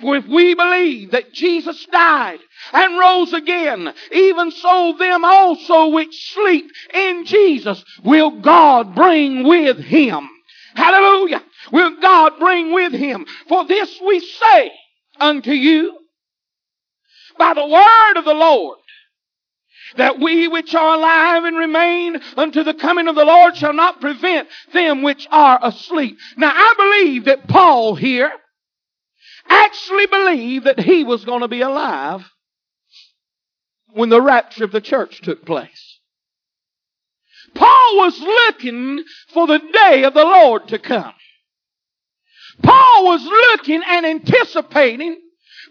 For 0.00 0.16
if 0.16 0.26
we 0.26 0.54
believe 0.54 1.10
that 1.10 1.32
Jesus 1.32 1.86
died 1.92 2.38
and 2.72 2.98
rose 2.98 3.32
again, 3.32 3.92
even 4.12 4.50
so 4.50 4.94
them 4.98 5.24
also 5.24 5.88
which 5.88 6.32
sleep 6.34 6.70
in 6.94 7.24
Jesus 7.26 7.84
will 8.02 8.40
God 8.40 8.94
bring 8.94 9.46
with 9.46 9.78
him. 9.78 10.28
Hallelujah. 10.74 11.42
Will 11.72 12.00
God 12.00 12.38
bring 12.38 12.72
with 12.72 12.92
him. 12.92 13.26
For 13.48 13.66
this 13.66 14.00
we 14.06 14.20
say 14.20 14.72
unto 15.18 15.52
you 15.52 15.98
by 17.38 17.54
the 17.54 17.66
word 17.66 18.16
of 18.16 18.24
the 18.24 18.34
Lord 18.34 18.78
that 19.96 20.20
we 20.20 20.46
which 20.48 20.74
are 20.74 20.94
alive 20.94 21.44
and 21.44 21.56
remain 21.56 22.20
unto 22.36 22.62
the 22.62 22.74
coming 22.74 23.08
of 23.08 23.16
the 23.16 23.24
Lord 23.24 23.56
shall 23.56 23.72
not 23.72 24.00
prevent 24.00 24.48
them 24.72 25.02
which 25.02 25.26
are 25.30 25.58
asleep. 25.62 26.16
Now 26.36 26.52
I 26.54 26.74
believe 26.76 27.24
that 27.24 27.48
Paul 27.48 27.96
here 27.96 28.30
actually 29.48 30.06
believed 30.06 30.66
that 30.66 30.80
he 30.80 31.04
was 31.04 31.24
going 31.24 31.40
to 31.40 31.48
be 31.48 31.60
alive 31.60 32.24
when 33.92 34.08
the 34.08 34.20
rapture 34.20 34.64
of 34.64 34.72
the 34.72 34.80
church 34.80 35.20
took 35.22 35.44
place. 35.44 35.98
Paul 37.54 37.96
was 37.96 38.20
looking 38.20 39.02
for 39.32 39.46
the 39.46 39.58
day 39.58 40.04
of 40.04 40.14
the 40.14 40.24
Lord 40.24 40.68
to 40.68 40.78
come. 40.78 41.12
Paul 42.62 43.06
was 43.06 43.24
looking 43.24 43.82
and 43.86 44.06
anticipating 44.06 45.16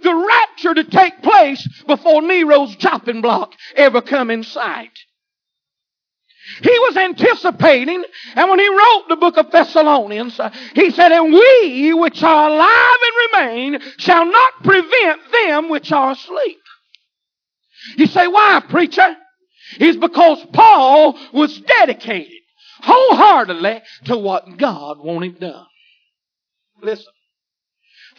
the 0.02 0.16
rapture 0.16 0.74
to 0.74 0.84
take 0.84 1.22
place 1.22 1.68
before 1.86 2.22
Nero's 2.22 2.76
chopping 2.76 3.22
block 3.22 3.54
ever 3.76 4.02
come 4.02 4.32
in 4.32 4.44
sight. 4.44 4.98
He 6.62 6.70
was 6.70 6.98
anticipating, 6.98 8.04
and 8.36 8.50
when 8.50 8.60
he 8.60 8.68
wrote 8.68 9.06
the 9.10 9.16
book 9.16 9.38
of 9.38 9.52
Thessalonians, 9.52 10.40
uh, 10.40 10.50
he 10.74 10.92
said, 10.92 11.12
And 11.12 11.32
we 11.32 11.94
which 11.94 12.24
are 12.24 12.50
alive 12.50 12.98
and 13.06 13.42
remain 13.42 13.82
shall 13.98 14.26
not 14.26 14.64
prevent 14.64 15.22
them 15.32 15.70
which 15.70 15.92
are 15.92 16.12
asleep. 16.12 16.60
You 17.98 18.08
say, 18.08 18.28
why, 18.28 18.62
preacher? 18.68 19.16
It's 19.80 19.98
because 19.98 20.46
Paul 20.52 21.18
was 21.34 21.60
dedicated 21.60 22.40
wholeheartedly 22.82 23.82
to 24.06 24.18
what 24.18 24.58
God 24.58 25.00
wanted 25.00 25.40
done. 25.40 25.66
Listen. 26.82 27.14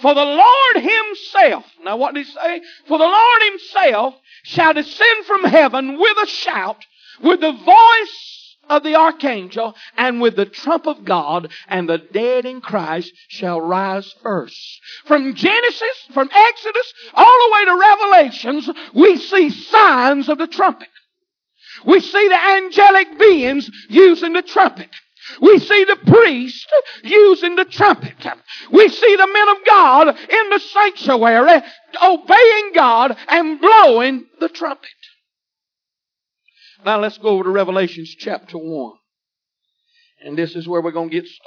For 0.01 0.14
the 0.14 0.25
Lord 0.25 0.77
himself, 0.77 1.64
now 1.83 1.97
what 1.97 2.14
did 2.14 2.27
he 2.27 2.33
say? 2.33 2.62
For 2.87 2.99
the 2.99 3.05
Lord 3.05 3.43
himself 3.51 4.14
shall 4.45 4.73
descend 4.73 5.27
from 5.27 5.45
heaven 5.45 5.99
with 5.99 6.16
a 6.23 6.27
shout, 6.27 6.83
with 7.23 7.41
the 7.41 7.53
voice 7.53 8.57
of 8.69 8.85
the 8.85 8.95
archangel, 8.95 9.75
and 9.97 10.21
with 10.21 10.37
the 10.37 10.47
trump 10.47 10.87
of 10.87 11.05
God, 11.05 11.51
and 11.67 11.89
the 11.89 11.99
dead 11.99 12.47
in 12.47 12.61
Christ 12.61 13.13
shall 13.29 13.61
rise 13.61 14.15
first. 14.23 14.81
From 15.07 15.35
Genesis, 15.35 16.09
from 16.15 16.31
Exodus, 16.33 16.95
all 17.13 17.25
the 17.25 17.53
way 17.53 17.65
to 17.65 17.77
Revelations, 17.77 18.71
we 18.95 19.17
see 19.17 19.51
signs 19.51 20.29
of 20.29 20.39
the 20.39 20.47
trumpet. 20.47 20.89
We 21.85 22.01
see 22.01 22.29
the 22.29 22.45
angelic 22.57 23.19
beings 23.19 23.69
using 23.89 24.35
the 24.35 24.43
trumpet. 24.43 24.89
We 25.41 25.59
see 25.59 25.85
the 25.85 25.97
priest 25.97 26.67
using 27.03 27.57
the 27.57 27.65
trumpet. 27.65 28.15
We 28.73 28.89
see 28.89 29.17
the 29.17 29.27
men 29.27 29.49
of 29.49 29.57
God 29.67 30.09
in 30.09 30.51
the 30.51 30.61
sanctuary 30.61 31.63
obeying 32.03 32.73
God 32.75 33.17
and 33.29 33.61
blowing 33.61 34.27
the 34.39 34.49
trumpet. 34.49 34.91
Now 36.85 36.99
let's 37.01 37.19
go 37.19 37.29
over 37.29 37.45
to 37.45 37.51
Revelations 37.51 38.14
chapter 38.19 38.57
1. 38.57 38.93
And 40.23 40.37
this 40.37 40.55
is 40.55 40.66
where 40.69 40.81
we're 40.81 40.93
going 40.93 41.11
to 41.11 41.14
get 41.14 41.27
started. 41.27 41.47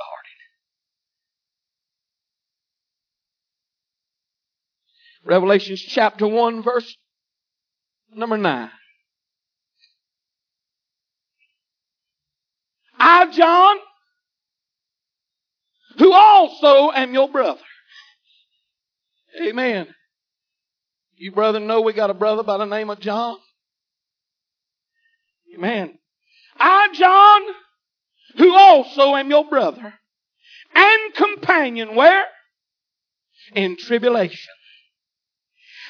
Revelations 5.26 5.82
chapter 5.82 6.28
1 6.28 6.64
verse 6.64 6.98
number 8.14 8.38
9. 8.38 8.70
I, 13.00 13.32
John, 13.32 13.78
who 15.98 16.12
also 16.14 16.92
am 16.92 17.14
your 17.14 17.30
brother. 17.30 17.60
Amen. 19.42 19.88
You 21.16 21.32
brother 21.32 21.60
know 21.60 21.82
we 21.82 21.94
got 21.94 22.10
a 22.10 22.14
brother 22.14 22.44
by 22.44 22.58
the 22.58 22.66
name 22.66 22.90
of 22.90 23.00
John? 23.00 23.38
Amen. 25.54 25.98
I, 26.60 26.90
John, 26.94 27.42
who 28.38 28.56
also 28.56 29.16
am 29.16 29.30
your 29.30 29.48
brother 29.48 29.94
and 30.76 31.14
companion, 31.14 31.96
where? 31.96 32.26
In 33.54 33.78
tribulation. 33.78 34.54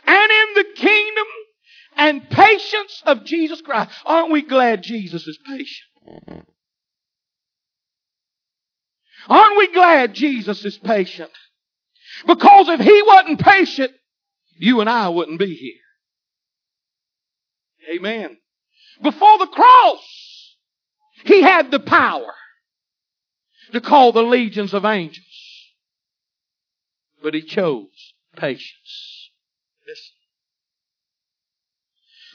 And 0.06 0.32
in 0.32 0.54
the 0.56 0.65
kingdom 0.76 1.26
and 1.95 2.30
patience 2.30 3.02
of 3.06 3.23
Jesus 3.23 3.62
Christ. 3.62 3.91
Aren't 4.06 4.32
we 4.32 4.41
glad 4.41 4.84
Jesus 4.84 5.28
is 5.28 5.38
patient? 5.45 6.45
Aren't 9.30 9.58
we 9.58 9.71
glad 9.71 10.13
Jesus 10.13 10.65
is 10.65 10.78
patient? 10.78 11.32
Because 12.28 12.67
if 12.69 12.82
He 12.82 13.02
wasn't 13.06 13.39
patient, 13.39 13.91
you 14.58 14.82
and 14.82 14.89
I 14.89 15.10
wouldn't 15.10 15.39
be 15.39 15.56
here. 15.56 15.80
Amen. 17.95 18.38
Before 19.01 19.38
the 19.38 19.47
cross, 19.47 20.56
He 21.25 21.41
had 21.41 21.71
the 21.71 21.79
power 21.79 22.34
to 23.71 23.82
call 23.82 24.12
the 24.12 24.23
legions 24.23 24.73
of 24.73 24.86
angels. 24.86 25.25
But 27.21 27.34
He 27.34 27.41
chose 27.41 28.13
patience. 28.36 29.29
Listen. 29.88 30.13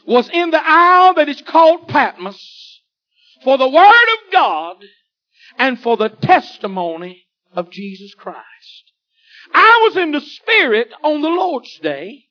Was 0.06 0.30
in 0.30 0.50
the 0.50 0.62
isle 0.62 1.14
that 1.14 1.28
is 1.28 1.42
called 1.42 1.88
Patmos 1.88 2.80
for 3.44 3.58
the 3.58 3.68
Word 3.68 3.84
of 3.84 4.32
God 4.32 4.76
and 5.58 5.78
for 5.80 5.96
the 5.96 6.08
testimony 6.08 7.26
of 7.52 7.70
Jesus 7.70 8.14
Christ. 8.14 8.92
I 9.52 9.80
was 9.84 9.96
in 9.96 10.12
the 10.12 10.20
Spirit 10.20 10.92
on 11.02 11.20
the 11.20 11.28
Lord's 11.28 11.78
day 11.80 12.27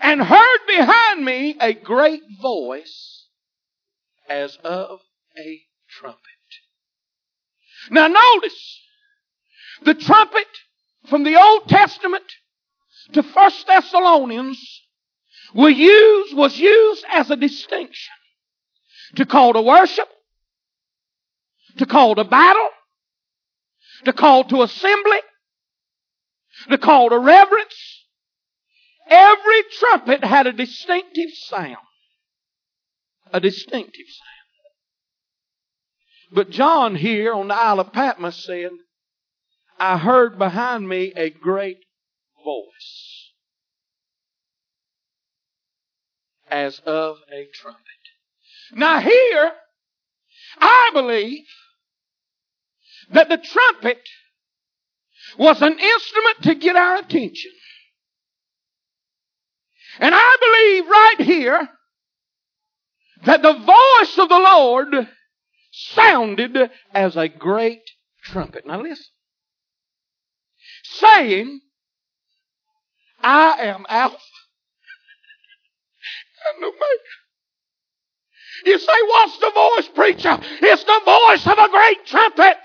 and 0.00 0.22
heard 0.22 0.58
behind 0.66 1.24
me 1.24 1.56
a 1.60 1.72
great 1.72 2.22
voice 2.40 3.26
as 4.28 4.56
of 4.64 5.00
a 5.38 5.60
trumpet. 5.88 6.20
Now 7.90 8.08
notice, 8.08 8.80
the 9.82 9.94
trumpet 9.94 10.46
from 11.08 11.22
the 11.22 11.40
Old 11.40 11.68
Testament 11.68 12.24
to 13.12 13.22
First 13.22 13.66
Thessalonians 13.66 14.58
was 15.54 15.74
used, 15.76 16.36
was 16.36 16.58
used 16.58 17.04
as 17.08 17.30
a 17.30 17.36
distinction 17.36 18.14
to 19.14 19.24
call 19.24 19.52
to 19.52 19.62
worship, 19.62 20.08
to 21.78 21.86
call 21.86 22.16
to 22.16 22.24
battle, 22.24 22.68
to 24.04 24.12
call 24.12 24.44
to 24.44 24.62
assembly, 24.62 25.18
to 26.70 26.78
call 26.78 27.10
to 27.10 27.18
reverence. 27.18 27.95
Every 29.08 29.62
trumpet 29.78 30.24
had 30.24 30.46
a 30.46 30.52
distinctive 30.52 31.30
sound. 31.32 31.76
A 33.32 33.40
distinctive 33.40 34.06
sound. 34.08 34.36
But 36.32 36.50
John 36.50 36.96
here 36.96 37.32
on 37.32 37.48
the 37.48 37.54
Isle 37.54 37.80
of 37.80 37.92
Patmos 37.92 38.44
said, 38.44 38.70
I 39.78 39.98
heard 39.98 40.38
behind 40.38 40.88
me 40.88 41.12
a 41.14 41.30
great 41.30 41.78
voice 42.44 43.32
as 46.50 46.80
of 46.80 47.16
a 47.32 47.46
trumpet. 47.54 47.82
Now 48.72 49.00
here, 49.00 49.52
I 50.58 50.90
believe 50.92 51.44
that 53.10 53.28
the 53.28 53.36
trumpet 53.36 54.00
was 55.38 55.60
an 55.62 55.78
instrument 55.78 56.42
to 56.42 56.54
get 56.54 56.76
our 56.76 56.96
attention. 56.96 57.52
And 59.98 60.14
I 60.14 60.36
believe 60.40 60.88
right 60.88 61.20
here 61.20 61.68
that 63.24 63.42
the 63.42 63.52
voice 63.52 64.18
of 64.18 64.28
the 64.28 64.38
Lord 64.38 65.08
sounded 65.72 66.70
as 66.92 67.16
a 67.16 67.28
great 67.28 67.82
trumpet. 68.22 68.66
Now 68.66 68.80
listen. 68.80 69.06
Saying, 70.84 71.60
I 73.22 73.56
am 73.62 73.86
Alpha 73.88 74.16
and 76.54 76.64
Omega. 76.64 76.82
You 78.64 78.78
say, 78.78 79.02
what's 79.06 79.38
the 79.38 79.50
voice, 79.50 79.88
preacher? 79.94 80.38
It's 80.62 80.84
the 80.84 81.00
voice 81.04 81.46
of 81.46 81.58
a 81.58 81.70
great 81.70 82.06
trumpet. 82.06 82.56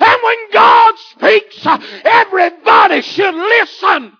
And 0.00 0.22
when 0.22 0.50
God 0.52 0.94
speaks, 1.10 1.66
everybody 2.04 3.02
should 3.02 3.34
listen. 3.34 4.12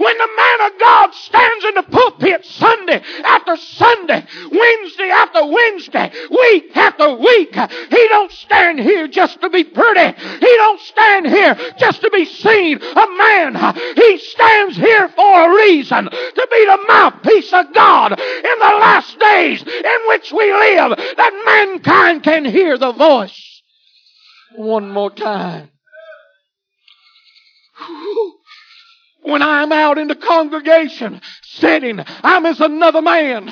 When 0.00 0.16
the 0.16 0.28
man 0.34 0.72
of 0.72 0.80
God 0.80 1.14
stands 1.14 1.64
in 1.66 1.74
the 1.74 1.82
pulpit 1.82 2.46
Sunday 2.46 3.02
after 3.22 3.54
Sunday, 3.54 4.24
Wednesday 4.50 5.10
after 5.10 5.44
Wednesday, 5.44 6.10
week 6.30 6.74
after 6.74 7.16
week, 7.16 7.54
he 7.54 8.08
don't 8.08 8.32
stand 8.32 8.80
here 8.80 9.08
just 9.08 9.42
to 9.42 9.50
be 9.50 9.62
pretty. 9.62 10.18
He 10.40 10.56
don't 10.56 10.80
stand 10.80 11.26
here 11.26 11.54
just 11.78 12.00
to 12.00 12.10
be 12.10 12.24
seen 12.24 12.80
a 12.80 13.06
man. 13.18 13.74
He 13.94 14.16
stands 14.16 14.78
here 14.78 15.08
for 15.10 15.50
a 15.50 15.54
reason, 15.54 16.06
to 16.06 16.48
be 16.50 16.64
the 16.64 16.84
mouthpiece 16.88 17.52
of 17.52 17.74
God 17.74 18.12
in 18.12 18.58
the 18.58 18.76
last 18.80 19.18
days 19.18 19.62
in 19.62 20.08
which 20.08 20.32
we 20.32 20.50
live, 20.50 20.96
that 20.96 21.42
mankind 21.44 22.22
can 22.22 22.46
hear 22.46 22.78
the 22.78 22.92
voice 22.92 23.62
one 24.56 24.90
more 24.90 25.10
time. 25.10 25.68
When 29.22 29.42
I'm 29.42 29.70
out 29.72 29.98
in 29.98 30.08
the 30.08 30.14
congregation 30.16 31.20
sitting, 31.42 32.00
I'm 32.22 32.46
as 32.46 32.60
another 32.60 33.02
man. 33.02 33.50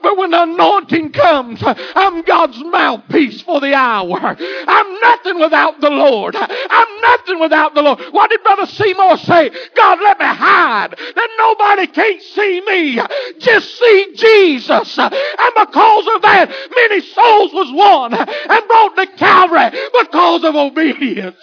But 0.00 0.16
when 0.16 0.30
the 0.30 0.42
anointing 0.44 1.12
comes, 1.12 1.60
I'm 1.64 2.22
God's 2.22 2.58
mouthpiece 2.58 3.42
for 3.42 3.60
the 3.60 3.74
hour. 3.74 4.18
I'm 4.18 5.00
nothing 5.00 5.40
without 5.40 5.80
the 5.80 5.90
Lord. 5.90 6.36
I'm 6.36 7.00
nothing 7.00 7.40
without 7.40 7.74
the 7.74 7.82
Lord. 7.82 8.00
What 8.10 8.30
did 8.30 8.42
Brother 8.42 8.66
Seymour 8.66 9.16
say? 9.18 9.50
God, 9.74 9.98
let 10.00 10.18
me 10.18 10.26
hide 10.26 10.90
that 10.90 11.28
nobody 11.38 11.86
can't 11.88 12.22
see 12.22 12.60
me. 12.60 13.00
Just 13.40 13.76
see 13.78 14.12
Jesus. 14.14 14.98
And 14.98 15.54
because 15.54 16.06
of 16.14 16.22
that, 16.22 16.48
many 16.74 17.00
souls 17.00 17.52
was 17.52 17.72
won 17.72 18.14
and 18.14 18.68
brought 18.68 18.96
to 18.96 19.06
Calvary 19.16 19.80
because 20.00 20.44
of 20.44 20.54
obedience. 20.54 21.36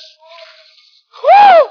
Woo! 1.24 1.70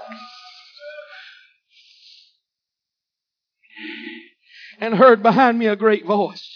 And 4.80 4.94
heard 4.94 5.22
behind 5.22 5.58
me 5.58 5.66
a 5.66 5.76
great 5.76 6.04
voice 6.04 6.48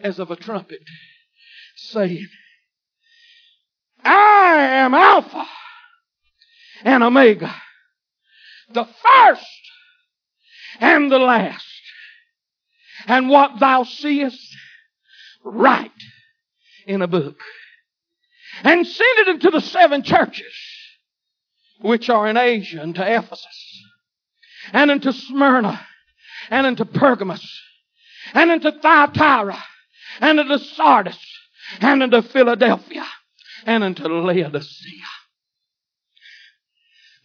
as 0.00 0.18
of 0.18 0.30
a 0.30 0.36
trumpet 0.36 0.80
saying, 1.76 2.28
I 4.02 4.56
am 4.56 4.94
Alpha 4.94 5.46
and 6.82 7.02
Omega, 7.02 7.54
the 8.70 8.84
first 8.84 9.46
and 10.80 11.10
the 11.10 11.18
last. 11.18 11.66
And 13.06 13.28
what 13.28 13.60
thou 13.60 13.84
seest, 13.84 14.56
write 15.42 15.90
in 16.86 17.02
a 17.02 17.06
book. 17.06 17.36
And 18.62 18.86
send 18.86 19.18
it 19.18 19.28
into 19.28 19.50
the 19.50 19.60
seven 19.60 20.02
churches 20.02 20.54
which 21.80 22.08
are 22.08 22.28
in 22.28 22.36
Asia, 22.36 22.80
and 22.80 22.94
to 22.94 23.02
Ephesus, 23.02 23.82
and 24.72 24.90
unto 24.90 25.12
Smyrna, 25.12 25.84
and 26.50 26.66
into 26.66 26.84
Pergamos, 26.84 27.62
and 28.32 28.50
into 28.50 28.72
Thyatira, 28.72 29.62
and 30.20 30.40
into 30.40 30.58
Sardis, 30.58 31.18
and 31.80 32.02
into 32.02 32.22
Philadelphia, 32.22 33.06
and 33.66 33.84
into 33.84 34.08
Laodicea. 34.08 35.04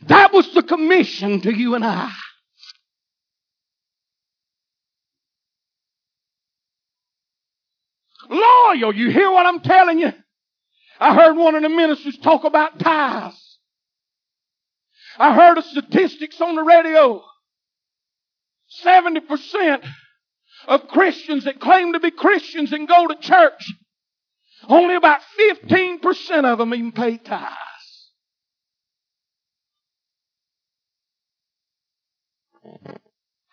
That 0.08 0.32
was 0.34 0.54
the 0.54 0.64
commission 0.64 1.42
to 1.42 1.54
you 1.54 1.76
and 1.76 1.86
I. 1.86 2.12
Loyal, 8.30 8.96
you 8.96 9.10
hear 9.10 9.32
what 9.32 9.46
I'm 9.46 9.60
telling 9.62 10.00
you? 10.00 10.14
I 11.00 11.16
heard 11.16 11.36
one 11.36 11.56
of 11.56 11.64
the 11.64 11.70
ministers 11.70 12.18
talk 12.20 12.44
about 12.44 12.80
tithes. 12.80 13.58
I 15.18 15.34
heard 15.34 15.58
a 15.58 15.62
statistics 15.62 16.40
on 16.40 16.56
the 16.56 16.64
radio. 16.64 17.24
70% 18.86 19.86
of 20.68 20.88
Christians 20.88 21.46
that 21.46 21.60
claim 21.60 21.94
to 21.94 22.00
be 22.00 22.12
Christians 22.12 22.72
and 22.72 22.88
go 22.88 23.08
to 23.08 23.16
church, 23.16 23.74
only 24.68 24.96
about 24.96 25.22
15% 25.40 26.46
of 26.46 26.58
them 26.58 26.74
even 26.74 26.92
pay 26.92 27.18
tithes. 27.18 27.56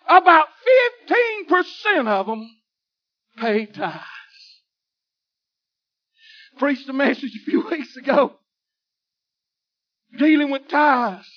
About 0.09 0.47
15% 1.51 2.07
of 2.07 2.27
them 2.27 2.51
pay 3.39 3.67
tithes. 3.67 4.03
Preached 6.59 6.89
a 6.89 6.93
message 6.93 7.37
a 7.37 7.51
few 7.51 7.67
weeks 7.71 7.97
ago 7.97 8.37
dealing 10.19 10.51
with 10.51 10.69
tithes. 10.69 11.29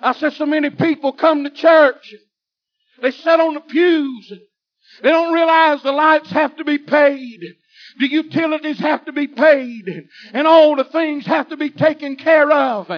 I 0.00 0.12
said 0.12 0.34
so 0.34 0.46
many 0.46 0.70
people 0.70 1.12
come 1.12 1.44
to 1.44 1.50
church. 1.50 2.14
They 3.00 3.10
sit 3.10 3.40
on 3.40 3.54
the 3.54 3.60
pews. 3.60 4.32
They 5.02 5.10
don't 5.10 5.34
realize 5.34 5.82
the 5.82 5.92
lights 5.92 6.30
have 6.30 6.56
to 6.56 6.64
be 6.64 6.78
paid. 6.78 7.40
The 7.98 8.08
utilities 8.08 8.78
have 8.78 9.04
to 9.06 9.12
be 9.12 9.26
paid. 9.26 10.08
And 10.32 10.46
all 10.46 10.76
the 10.76 10.84
things 10.84 11.26
have 11.26 11.48
to 11.48 11.56
be 11.56 11.70
taken 11.70 12.16
care 12.16 12.50
of. 12.50 12.90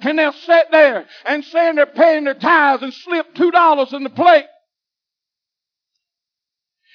And 0.00 0.18
they'll 0.18 0.32
sit 0.32 0.66
there 0.70 1.06
and 1.24 1.44
say 1.44 1.72
they're 1.72 1.86
paying 1.86 2.24
their 2.24 2.34
tithes 2.34 2.82
and 2.82 2.92
slip 2.92 3.34
two 3.34 3.50
dollars 3.50 3.92
in 3.92 4.04
the 4.04 4.10
plate. 4.10 4.46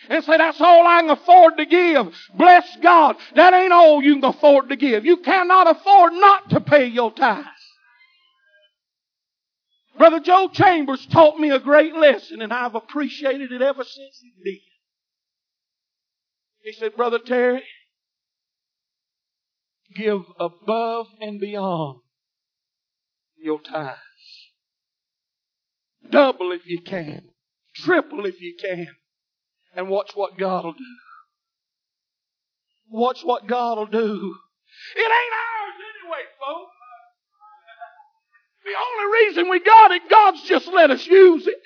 And 0.09 0.23
say, 0.23 0.37
that's 0.37 0.59
all 0.59 0.87
I 0.87 1.01
can 1.01 1.09
afford 1.11 1.57
to 1.57 1.65
give. 1.65 2.07
Bless 2.35 2.65
God. 2.81 3.17
That 3.35 3.53
ain't 3.53 3.71
all 3.71 4.01
you 4.01 4.15
can 4.15 4.25
afford 4.25 4.69
to 4.69 4.75
give. 4.75 5.05
You 5.05 5.17
cannot 5.17 5.69
afford 5.69 6.13
not 6.13 6.49
to 6.49 6.59
pay 6.59 6.87
your 6.87 7.13
tithes. 7.13 7.47
Brother 10.01 10.19
Joe 10.19 10.49
Chambers 10.51 11.05
taught 11.11 11.37
me 11.39 11.51
a 11.51 11.59
great 11.59 11.93
lesson 11.93 12.41
and 12.41 12.51
I've 12.51 12.73
appreciated 12.73 13.51
it 13.51 13.61
ever 13.61 13.83
since 13.83 14.19
he 14.19 14.33
did. 14.43 14.59
He 16.63 16.73
said, 16.73 16.95
Brother 16.95 17.19
Terry, 17.19 17.61
give 19.95 20.21
above 20.39 21.05
and 21.19 21.39
beyond 21.39 21.99
your 23.37 23.61
tithes. 23.61 23.99
Double 26.09 26.51
if 26.51 26.65
you 26.65 26.81
can. 26.81 27.29
Triple 27.75 28.25
if 28.25 28.41
you 28.41 28.55
can. 28.59 28.87
And 29.75 29.87
watch 29.87 30.13
what 30.15 30.35
God 30.35 30.65
will 30.65 30.73
do. 30.73 30.97
Watch 32.89 33.21
what 33.21 33.45
God 33.45 33.77
will 33.77 33.85
do. 33.85 34.35
It 34.95 34.99
ain't 34.99 35.33
The 38.71 38.79
only 38.79 39.11
reason 39.25 39.49
we 39.49 39.59
got 39.59 39.91
it, 39.91 40.03
God's 40.09 40.43
just 40.43 40.67
let 40.67 40.91
us 40.91 41.05
use 41.05 41.45
it. 41.45 41.57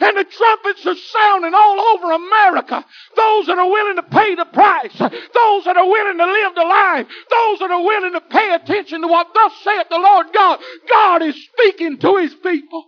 And 0.00 0.16
the 0.16 0.24
trumpets 0.24 0.86
are 0.86 0.94
sounding 0.94 1.52
all 1.54 1.80
over 1.80 2.12
America. 2.12 2.82
Those 3.14 3.46
that 3.46 3.58
are 3.58 3.70
willing 3.70 3.96
to 3.96 4.04
pay 4.04 4.36
the 4.36 4.46
price. 4.46 4.96
Those 4.98 5.64
that 5.64 5.76
are 5.76 5.86
willing 5.86 6.16
to 6.16 6.24
live 6.24 6.54
the 6.54 6.62
life. 6.62 7.08
Those 7.08 7.58
that 7.58 7.70
are 7.70 7.82
willing 7.82 8.12
to 8.12 8.22
pay 8.22 8.54
attention 8.54 9.02
to 9.02 9.08
what 9.08 9.34
thus 9.34 9.52
saith 9.64 9.88
the 9.90 9.98
Lord 9.98 10.28
God. 10.32 10.60
God 10.88 11.22
is 11.22 11.36
speaking 11.52 11.98
to 11.98 12.16
His 12.16 12.34
people. 12.34 12.84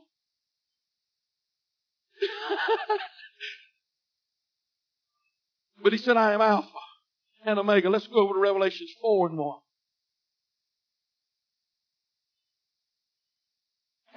but 5.83 5.93
He 5.93 5.99
said, 5.99 6.17
I 6.17 6.33
am 6.33 6.41
Alpha 6.41 6.69
and 7.45 7.59
Omega. 7.59 7.91
Let's 7.91 8.07
go 8.07 8.21
over 8.21 8.33
to 8.35 8.41
Revelations 8.41 8.95
4 9.03 9.29
and 9.29 9.39
1. 9.39 9.59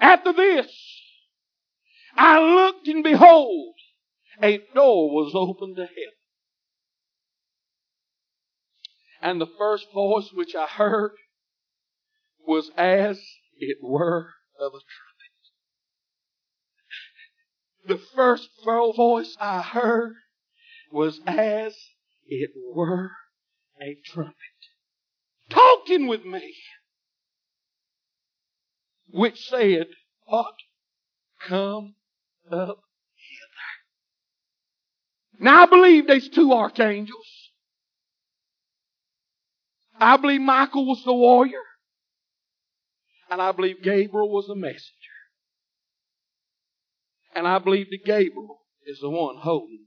After 0.03 0.33
this, 0.33 1.01
I 2.17 2.37
looked 2.37 2.89
and 2.89 3.05
behold, 3.05 3.75
a 4.41 4.57
door 4.75 5.09
was 5.15 5.31
opened 5.33 5.77
to 5.77 5.83
heaven. 5.83 6.19
And 9.21 9.39
the 9.39 9.47
first 9.57 9.87
voice 9.93 10.29
which 10.33 10.55
I 10.55 10.65
heard 10.65 11.13
was 12.45 12.69
as 12.75 13.17
it 13.55 13.77
were 13.81 14.33
of 14.59 14.73
a 14.73 14.83
trumpet. 14.83 15.31
The 17.85 18.05
first 18.13 18.49
voice 18.65 19.37
I 19.39 19.61
heard 19.61 20.15
was 20.91 21.21
as 21.25 21.77
it 22.27 22.51
were 22.75 23.11
a 23.81 23.95
trumpet. 24.03 24.35
Talking 25.49 26.07
with 26.07 26.25
me 26.25 26.55
which 29.13 29.47
said, 29.47 29.87
What? 30.25 30.55
Come 31.47 31.95
up 32.51 32.79
hither. 33.15 33.79
Now 35.39 35.63
I 35.63 35.65
believe 35.67 36.07
there's 36.07 36.29
two 36.29 36.51
archangels. 36.51 37.51
I 39.99 40.17
believe 40.17 40.41
Michael 40.41 40.87
was 40.87 41.03
the 41.05 41.13
warrior. 41.13 41.61
And 43.29 43.41
I 43.41 43.51
believe 43.51 43.83
Gabriel 43.83 44.29
was 44.29 44.47
the 44.47 44.55
messenger. 44.55 44.89
And 47.35 47.47
I 47.47 47.59
believe 47.59 47.87
that 47.91 48.05
Gabriel 48.05 48.61
is 48.85 48.99
the 48.99 49.09
one 49.09 49.37
holding 49.37 49.85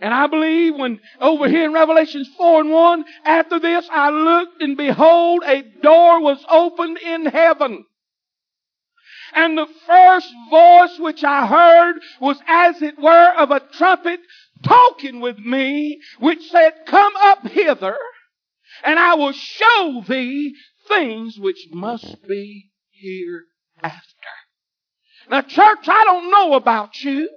And 0.00 0.14
I 0.14 0.26
believe 0.26 0.76
when 0.76 1.00
over 1.20 1.48
here 1.48 1.64
in 1.64 1.72
Revelations 1.72 2.28
4 2.36 2.60
and 2.60 2.70
1, 2.70 3.04
after 3.24 3.58
this 3.58 3.88
I 3.90 4.10
looked 4.10 4.62
and 4.62 4.76
behold 4.76 5.42
a 5.44 5.62
door 5.82 6.20
was 6.20 6.44
opened 6.48 6.98
in 6.98 7.26
heaven. 7.26 7.84
And 9.34 9.58
the 9.58 9.66
first 9.86 10.32
voice 10.50 10.98
which 10.98 11.22
I 11.24 11.46
heard 11.46 11.96
was 12.20 12.38
as 12.46 12.80
it 12.80 12.98
were 12.98 13.32
of 13.36 13.50
a 13.50 13.60
trumpet 13.60 14.20
talking 14.62 15.20
with 15.20 15.38
me, 15.38 16.00
which 16.18 16.48
said, 16.50 16.72
Come 16.86 17.12
up 17.16 17.46
hither, 17.46 17.96
and 18.84 18.98
I 18.98 19.14
will 19.14 19.32
show 19.32 20.02
thee 20.08 20.54
things 20.88 21.38
which 21.38 21.68
must 21.72 22.26
be 22.26 22.70
hereafter. 22.90 24.02
Now 25.30 25.42
church, 25.42 25.86
I 25.86 26.04
don't 26.04 26.30
know 26.30 26.54
about 26.54 27.02
you, 27.02 27.28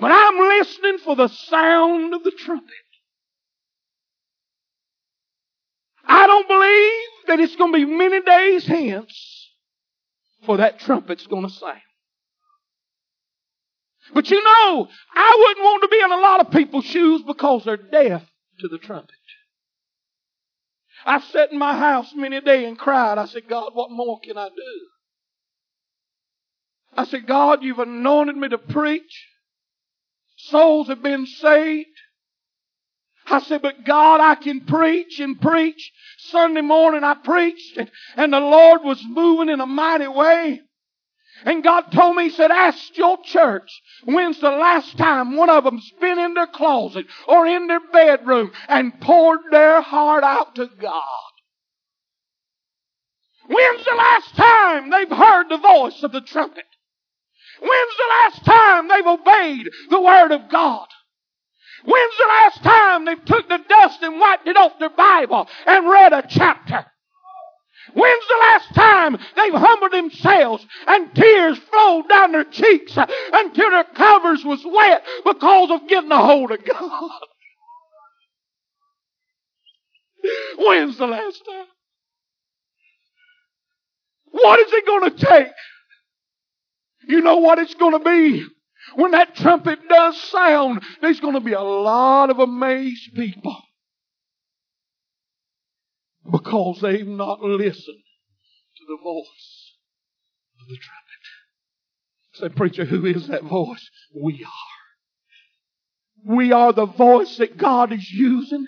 but 0.00 0.10
I'm 0.12 0.38
listening 0.38 0.98
for 0.98 1.16
the 1.16 1.28
sound 1.28 2.14
of 2.14 2.22
the 2.22 2.30
trumpet. 2.30 2.74
I 6.06 6.26
don't 6.26 6.48
believe 6.48 7.26
that 7.26 7.40
it's 7.40 7.56
going 7.56 7.72
to 7.72 7.78
be 7.78 7.84
many 7.84 8.20
days 8.22 8.66
hence 8.66 9.50
for 10.46 10.56
that 10.58 10.80
trumpet's 10.80 11.26
going 11.26 11.46
to 11.46 11.52
sound. 11.52 11.80
But 14.14 14.30
you 14.30 14.42
know, 14.42 14.88
I 15.14 15.36
wouldn't 15.38 15.64
want 15.64 15.82
to 15.82 15.88
be 15.88 16.00
in 16.00 16.12
a 16.12 16.16
lot 16.16 16.40
of 16.40 16.50
people's 16.50 16.86
shoes 16.86 17.22
because 17.26 17.64
they're 17.64 17.76
deaf 17.76 18.22
to 18.60 18.68
the 18.68 18.78
trumpet. 18.78 19.14
I 21.04 21.20
sat 21.20 21.52
in 21.52 21.58
my 21.58 21.76
house 21.78 22.12
many 22.14 22.36
a 22.36 22.40
day 22.40 22.64
and 22.64 22.78
cried. 22.78 23.18
I 23.18 23.26
said, 23.26 23.48
God, 23.48 23.70
what 23.74 23.90
more 23.90 24.18
can 24.20 24.36
I 24.36 24.48
do? 24.48 24.86
I 26.96 27.04
said, 27.04 27.26
God, 27.26 27.62
you've 27.62 27.78
anointed 27.78 28.36
me 28.36 28.48
to 28.48 28.58
preach. 28.58 29.26
Souls 30.38 30.86
have 30.88 31.02
been 31.02 31.26
saved. 31.26 31.88
I 33.26 33.40
said, 33.40 33.60
but 33.60 33.84
God, 33.84 34.20
I 34.20 34.36
can 34.36 34.62
preach 34.62 35.20
and 35.20 35.38
preach. 35.38 35.92
Sunday 36.18 36.62
morning 36.62 37.04
I 37.04 37.14
preached 37.14 37.76
and, 37.76 37.90
and 38.16 38.32
the 38.32 38.40
Lord 38.40 38.82
was 38.82 39.02
moving 39.06 39.48
in 39.50 39.60
a 39.60 39.66
mighty 39.66 40.08
way. 40.08 40.62
And 41.44 41.62
God 41.62 41.92
told 41.92 42.16
me, 42.16 42.24
He 42.24 42.30
said, 42.30 42.50
ask 42.50 42.96
your 42.96 43.18
church, 43.22 43.70
when's 44.04 44.40
the 44.40 44.50
last 44.50 44.96
time 44.96 45.36
one 45.36 45.50
of 45.50 45.64
them's 45.64 45.90
been 46.00 46.18
in 46.18 46.34
their 46.34 46.46
closet 46.46 47.06
or 47.26 47.46
in 47.46 47.66
their 47.66 47.80
bedroom 47.92 48.50
and 48.68 48.98
poured 49.00 49.40
their 49.50 49.80
heart 49.80 50.24
out 50.24 50.54
to 50.54 50.66
God? 50.80 51.02
When's 53.46 53.84
the 53.84 53.94
last 53.96 54.34
time 54.36 54.90
they've 54.90 55.16
heard 55.16 55.48
the 55.48 55.58
voice 55.58 56.02
of 56.02 56.12
the 56.12 56.20
trumpet? 56.20 56.64
When's 57.60 57.96
the 57.96 58.08
last 58.10 58.44
time 58.44 58.88
they've 58.88 59.06
obeyed 59.06 59.68
the 59.90 60.00
Word 60.00 60.32
of 60.32 60.48
God? 60.50 60.86
When's 61.84 62.16
the 62.16 62.28
last 62.28 62.62
time 62.62 63.04
they've 63.04 63.24
took 63.24 63.48
the 63.48 63.60
dust 63.68 64.02
and 64.02 64.18
wiped 64.20 64.48
it 64.48 64.56
off 64.56 64.78
their 64.78 64.90
Bible 64.90 65.48
and 65.66 65.88
read 65.88 66.12
a 66.12 66.24
chapter? 66.28 66.84
When's 67.94 68.26
the 68.28 68.38
last 68.40 68.74
time 68.74 69.16
they've 69.36 69.54
humbled 69.54 69.92
themselves 69.92 70.66
and 70.86 71.14
tears 71.14 71.58
flowed 71.70 72.08
down 72.08 72.32
their 72.32 72.44
cheeks 72.44 72.96
until 72.96 73.70
their 73.70 73.84
covers 73.84 74.44
was 74.44 74.60
wet 74.64 75.04
because 75.24 75.70
of 75.70 75.88
getting 75.88 76.12
a 76.12 76.18
hold 76.18 76.50
of 76.50 76.64
God? 76.64 77.10
When's 80.58 80.98
the 80.98 81.06
last 81.06 81.42
time? 81.48 81.66
What 84.30 84.60
is 84.60 84.72
it 84.72 84.86
going 84.86 85.10
to 85.10 85.26
take? 85.26 85.48
You 87.08 87.22
know 87.22 87.38
what 87.38 87.58
it's 87.58 87.74
going 87.74 87.98
to 87.98 88.04
be? 88.04 88.44
When 88.94 89.12
that 89.12 89.34
trumpet 89.34 89.80
does 89.88 90.22
sound, 90.24 90.82
there's 91.00 91.20
going 91.20 91.34
to 91.34 91.40
be 91.40 91.54
a 91.54 91.60
lot 91.60 92.30
of 92.30 92.38
amazed 92.38 93.14
people 93.14 93.56
because 96.30 96.80
they've 96.82 97.06
not 97.06 97.40
listened 97.40 98.02
to 98.76 98.84
the 98.86 98.98
voice 99.02 99.72
of 100.60 100.68
the 100.68 100.76
trumpet. 100.76 101.08
Say, 102.34 102.48
preacher, 102.50 102.84
who 102.84 103.06
is 103.06 103.28
that 103.28 103.42
voice? 103.42 103.90
We 104.14 104.44
are. 104.44 106.34
We 106.36 106.52
are 106.52 106.74
the 106.74 106.86
voice 106.86 107.38
that 107.38 107.56
God 107.56 107.92
is 107.92 108.10
using 108.10 108.66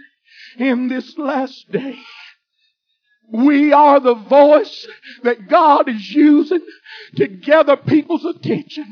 in 0.59 0.89
this 0.89 1.19
last 1.19 1.71
day. 1.71 1.99
We 3.33 3.73
are 3.73 4.01
the 4.01 4.15
voice 4.15 4.87
that 5.23 5.49
God 5.49 5.89
is 5.89 6.11
using 6.11 6.61
to 7.17 7.27
gather 7.27 7.77
people's 7.77 8.25
attention 8.25 8.87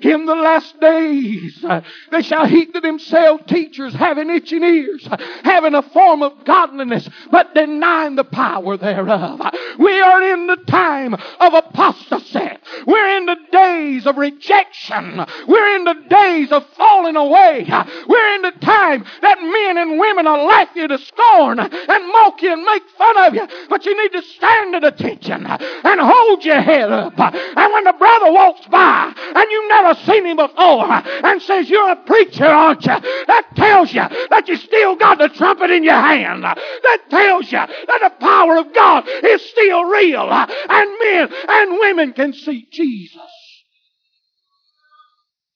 in 0.00 0.26
the 0.26 0.34
last 0.34 0.78
days, 0.80 1.64
uh, 1.64 1.80
they 2.10 2.22
shall 2.22 2.46
heap 2.46 2.74
to 2.74 2.80
themselves 2.80 3.44
teachers 3.46 3.94
having 3.94 4.30
itching 4.30 4.62
ears, 4.62 5.08
having 5.42 5.74
a 5.74 5.82
form 5.82 6.22
of 6.22 6.44
godliness, 6.44 7.08
but 7.30 7.54
denying 7.54 8.16
the 8.16 8.24
power 8.24 8.76
thereof. 8.76 9.40
We 9.78 10.00
are 10.00 10.22
in 10.34 10.46
the 10.46 10.56
time 10.66 11.14
of 11.14 11.54
apostasy. 11.54 12.50
We're 12.86 13.16
in 13.16 13.26
the 13.26 13.36
days 13.52 14.06
of 14.06 14.16
rejection. 14.16 15.24
We're 15.48 15.76
in 15.76 15.84
the 15.84 16.04
days 16.08 16.52
of 16.52 16.66
falling 16.76 17.16
away. 17.16 17.66
We're 18.08 18.34
in 18.34 18.42
the 18.42 18.52
time 18.60 19.04
that 19.22 19.40
men 19.40 19.78
and 19.78 19.98
women 19.98 20.26
will 20.26 20.46
laugh 20.46 20.68
you 20.74 20.88
to 20.88 20.98
scorn 20.98 21.58
and 21.58 22.12
mock 22.12 22.42
you 22.42 22.52
and 22.52 22.64
make 22.64 22.82
fun 22.96 23.18
of 23.26 23.34
you. 23.34 23.46
But 23.68 23.84
you 23.86 24.02
need 24.02 24.12
to 24.12 24.22
stand 24.22 24.74
at 24.74 24.84
attention 24.84 25.46
and 25.46 26.00
hold 26.00 26.44
your 26.44 26.60
head 26.60 26.90
up. 26.90 27.14
And 27.18 27.72
when 27.72 27.84
the 27.84 27.94
brother 27.98 28.32
walks 28.32 28.66
by 28.66 29.12
and 29.16 29.50
you 29.50 29.63
never 29.68 29.94
seen 30.00 30.26
him 30.26 30.36
before 30.36 30.90
and 30.90 31.42
says, 31.42 31.68
You're 31.68 31.92
a 31.92 31.96
preacher, 31.96 32.46
aren't 32.46 32.84
you? 32.84 32.94
That 33.26 33.48
tells 33.54 33.92
you 33.92 34.02
that 34.30 34.48
you 34.48 34.56
still 34.56 34.96
got 34.96 35.18
the 35.18 35.28
trumpet 35.28 35.70
in 35.70 35.84
your 35.84 35.94
hand. 35.94 36.42
That 36.44 36.98
tells 37.10 37.50
you 37.50 37.58
that 37.58 38.00
the 38.02 38.12
power 38.20 38.56
of 38.58 38.74
God 38.74 39.04
is 39.08 39.42
still 39.50 39.84
real 39.84 40.30
and 40.30 40.98
men 40.98 41.28
and 41.48 41.78
women 41.78 42.12
can 42.12 42.32
see 42.32 42.66
Jesus 42.70 43.20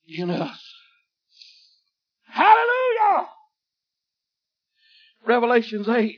in 0.09 0.31
us. 0.31 0.65
Hallelujah! 2.27 3.29
Revelations 5.27 5.89
8. 5.89 6.17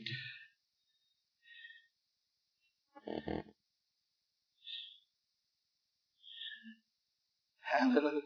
Hallelujah. 7.71 8.21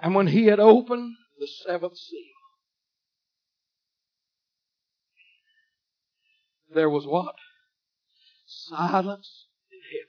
And 0.00 0.14
when 0.14 0.28
he 0.28 0.46
had 0.46 0.60
opened 0.60 1.14
the 1.38 1.46
seventh 1.46 1.96
seal, 1.96 2.20
there 6.72 6.90
was 6.90 7.06
what? 7.06 7.34
Silence 8.46 9.46
in 9.70 9.80
heaven 9.90 10.06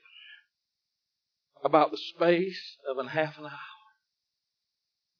about 1.64 1.90
the 1.90 1.96
space 1.96 2.76
of 2.88 2.98
an 2.98 3.08
half 3.08 3.38
an 3.38 3.46
hour. 3.46 3.50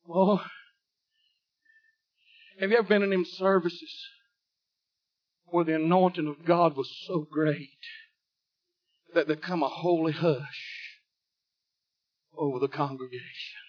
Oh, 0.08 0.44
have 2.60 2.70
you 2.70 2.78
ever 2.78 2.88
been 2.88 3.02
in 3.02 3.10
them 3.10 3.24
services 3.24 3.94
where 5.46 5.64
the 5.64 5.74
anointing 5.74 6.28
of 6.28 6.44
God 6.44 6.76
was 6.76 6.90
so 7.06 7.26
great? 7.30 7.78
That 9.14 9.26
there 9.26 9.36
come 9.36 9.62
a 9.62 9.68
holy 9.68 10.12
hush 10.12 10.98
over 12.36 12.58
the 12.58 12.68
congregation. 12.68 13.60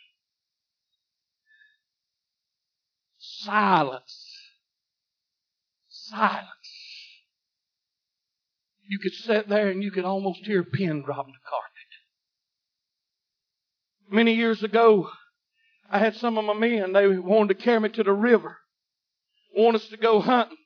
Silence. 3.17 4.37
Silence. 5.87 6.47
You 8.87 8.99
could 8.99 9.13
sit 9.13 9.47
there 9.47 9.69
and 9.69 9.83
you 9.83 9.91
could 9.91 10.05
almost 10.05 10.45
hear 10.45 10.61
a 10.61 10.65
pin 10.65 11.03
drop 11.03 11.27
in 11.27 11.31
the 11.31 11.47
carpet. 11.47 11.69
Many 14.11 14.33
years 14.33 14.63
ago, 14.63 15.09
I 15.89 15.99
had 15.99 16.15
some 16.15 16.37
of 16.37 16.45
my 16.45 16.53
men, 16.53 16.93
they 16.93 17.07
wanted 17.07 17.57
to 17.57 17.63
carry 17.63 17.79
me 17.79 17.89
to 17.89 18.03
the 18.03 18.13
river, 18.13 18.57
want 19.55 19.75
us 19.75 19.87
to 19.89 19.97
go 19.97 20.19
hunting. 20.19 20.57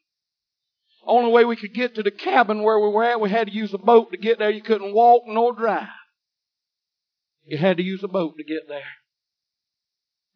Only 1.06 1.32
way 1.32 1.46
we 1.46 1.56
could 1.56 1.74
get 1.74 1.96
to 1.96 2.04
the 2.04 2.12
cabin 2.12 2.64
where 2.64 2.80
we 2.80 2.90
were 2.90 3.04
at, 3.04 3.20
we 3.20 3.30
had 3.30 3.48
to 3.48 3.54
use 3.54 3.74
a 3.74 3.78
boat 3.78 4.12
to 4.12 4.18
get 4.18 4.40
there. 4.40 4.50
You 4.50 4.62
couldn't 4.62 4.94
walk 4.94 5.24
nor 5.28 5.54
drive. 5.54 5.88
You 7.46 7.58
had 7.58 7.78
to 7.78 7.84
use 7.84 8.04
a 8.04 8.08
boat 8.08 8.38
to 8.38 8.44
get 8.44 8.68
there. 8.70 8.82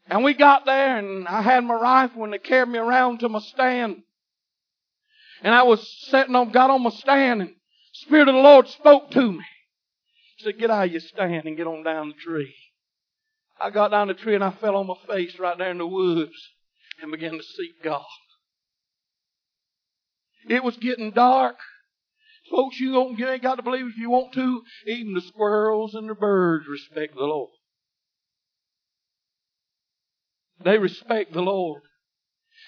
And 0.09 0.23
we 0.23 0.33
got 0.33 0.65
there 0.65 0.97
and 0.97 1.27
I 1.27 1.41
had 1.41 1.63
my 1.63 1.75
rifle 1.75 2.23
and 2.23 2.33
they 2.33 2.37
carried 2.37 2.69
me 2.69 2.79
around 2.79 3.19
to 3.19 3.29
my 3.29 3.39
stand. 3.39 4.03
And 5.41 5.53
I 5.53 5.63
was 5.63 5.87
sitting 6.09 6.35
on, 6.35 6.51
got 6.51 6.69
on 6.69 6.83
my 6.83 6.89
stand 6.89 7.41
and 7.41 7.53
Spirit 7.93 8.27
of 8.27 8.35
the 8.35 8.41
Lord 8.41 8.67
spoke 8.67 9.09
to 9.11 9.31
me. 9.31 9.43
He 10.37 10.43
said, 10.43 10.59
get 10.59 10.69
out 10.69 10.85
of 10.85 10.91
your 10.91 11.01
stand 11.01 11.45
and 11.45 11.57
get 11.57 11.65
on 11.65 11.83
down 11.83 12.09
the 12.09 12.13
tree. 12.13 12.53
I 13.59 13.71
got 13.71 13.89
down 13.89 14.07
the 14.07 14.13
tree 14.13 14.35
and 14.35 14.43
I 14.43 14.51
fell 14.51 14.75
on 14.75 14.85
my 14.85 14.95
face 15.07 15.39
right 15.39 15.57
there 15.57 15.71
in 15.71 15.79
the 15.79 15.87
woods 15.87 16.35
and 17.01 17.11
began 17.11 17.31
to 17.31 17.43
seek 17.43 17.83
God. 17.83 18.05
It 20.47 20.63
was 20.63 20.77
getting 20.77 21.11
dark. 21.11 21.57
Folks, 22.49 22.79
you, 22.79 22.93
don't, 22.93 23.19
you 23.19 23.27
ain't 23.27 23.43
got 23.43 23.55
to 23.55 23.63
believe 23.63 23.87
if 23.87 23.97
you 23.97 24.09
want 24.09 24.33
to. 24.33 24.61
Even 24.85 25.13
the 25.13 25.21
squirrels 25.21 25.95
and 25.95 26.09
the 26.09 26.15
birds 26.15 26.65
respect 26.67 27.15
the 27.15 27.23
Lord. 27.23 27.49
They 30.63 30.77
respect 30.77 31.33
the 31.33 31.41
Lord. 31.41 31.83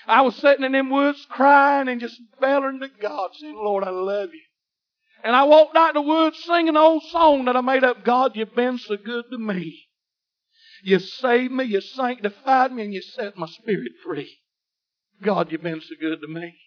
I 0.06 0.22
was 0.22 0.36
sitting 0.36 0.66
in 0.66 0.74
them 0.74 0.90
woods 0.90 1.26
crying 1.30 1.88
and 1.88 2.02
just 2.02 2.20
bellowing 2.40 2.80
to 2.82 2.90
God, 3.02 3.32
saying, 3.34 3.56
Lord, 3.56 3.84
I 3.84 3.90
love 3.90 4.30
you. 4.34 4.42
And 5.24 5.36
I 5.36 5.44
walked 5.44 5.76
out 5.76 5.96
in 5.96 6.02
the 6.02 6.10
woods 6.10 6.42
singing 6.44 6.70
an 6.70 6.78
old 6.78 7.04
song 7.04 7.46
that 7.46 7.56
I 7.56 7.62
made 7.62 7.84
up. 7.84 8.06
God, 8.06 8.36
you've 8.36 8.56
been 8.56 8.78
so 8.78 8.96
good 8.96 9.26
to 9.32 9.38
me. 9.38 9.88
You 10.84 11.00
saved 11.00 11.52
me, 11.52 11.66
you 11.66 11.82
sanctified 11.82 12.72
me, 12.72 12.84
and 12.84 12.94
you 12.94 13.02
set 13.02 13.38
my 13.38 13.48
spirit 13.48 13.92
free. 14.04 14.38
God, 15.22 15.52
you've 15.52 15.64
been 15.64 15.82
so 15.82 15.96
good 16.00 16.22
to 16.22 16.28
me. 16.28 16.58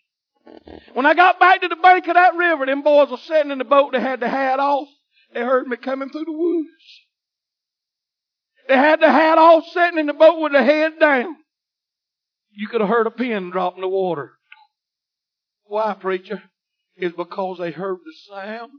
When 0.95 1.07
I 1.07 1.15
got 1.15 1.41
back 1.41 1.61
to 1.61 1.69
the 1.69 1.77
bank 1.77 2.07
of 2.09 2.15
that 2.15 2.35
river, 2.35 2.67
them 2.67 2.83
boys 2.83 3.11
were 3.11 3.17
sitting 3.17 3.51
in 3.51 3.59
the 3.59 3.65
boat. 3.65 3.93
They 3.93 4.01
had 4.01 4.21
the 4.21 4.29
hat 4.29 4.61
off. 4.61 4.89
They 5.33 5.41
heard 5.41 5.67
me 5.67 5.77
coming 5.77 6.11
through 6.11 6.25
the 6.25 6.33
woods. 6.33 6.69
They 8.69 8.77
had 8.77 9.01
the 9.01 9.11
hat 9.11 9.39
off, 9.39 9.65
sitting 9.73 9.99
in 9.99 10.07
the 10.07 10.13
boat 10.13 10.41
with 10.41 10.53
the 10.53 10.63
head 10.63 10.99
down. 11.01 11.37
You 12.51 12.69
could 12.69 12.81
have 12.81 12.91
heard 12.91 13.07
a 13.07 13.11
pin 13.11 13.51
drop 13.51 13.77
in 13.77 13.81
the 13.81 13.89
water. 13.89 14.33
Why, 15.65 15.95
preacher? 15.95 16.43
Is 16.97 17.13
because 17.13 17.59
they 17.59 17.71
heard 17.71 17.99
the 18.05 18.13
sound 18.29 18.71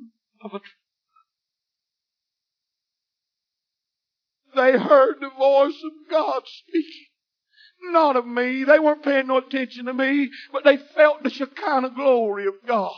of 0.43 0.53
a 0.53 0.59
trumpet. 0.59 0.70
They 4.55 4.78
heard 4.78 5.16
the 5.20 5.32
voice 5.36 5.82
of 5.84 6.11
God 6.11 6.43
speaking. 6.45 7.07
Not 7.91 8.15
of 8.15 8.25
me. 8.25 8.63
They 8.63 8.79
weren't 8.79 9.03
paying 9.03 9.27
no 9.27 9.38
attention 9.38 9.86
to 9.86 9.93
me, 9.93 10.29
but 10.51 10.63
they 10.63 10.77
felt 10.77 11.23
the 11.23 11.29
Shekinah 11.29 11.91
glory 11.91 12.47
of 12.47 12.55
God 12.65 12.95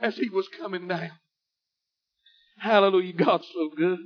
as 0.00 0.16
He 0.16 0.28
was 0.28 0.48
coming 0.60 0.88
down. 0.88 1.10
Hallelujah. 2.58 3.12
God's 3.12 3.48
so 3.52 3.70
good. 3.76 3.98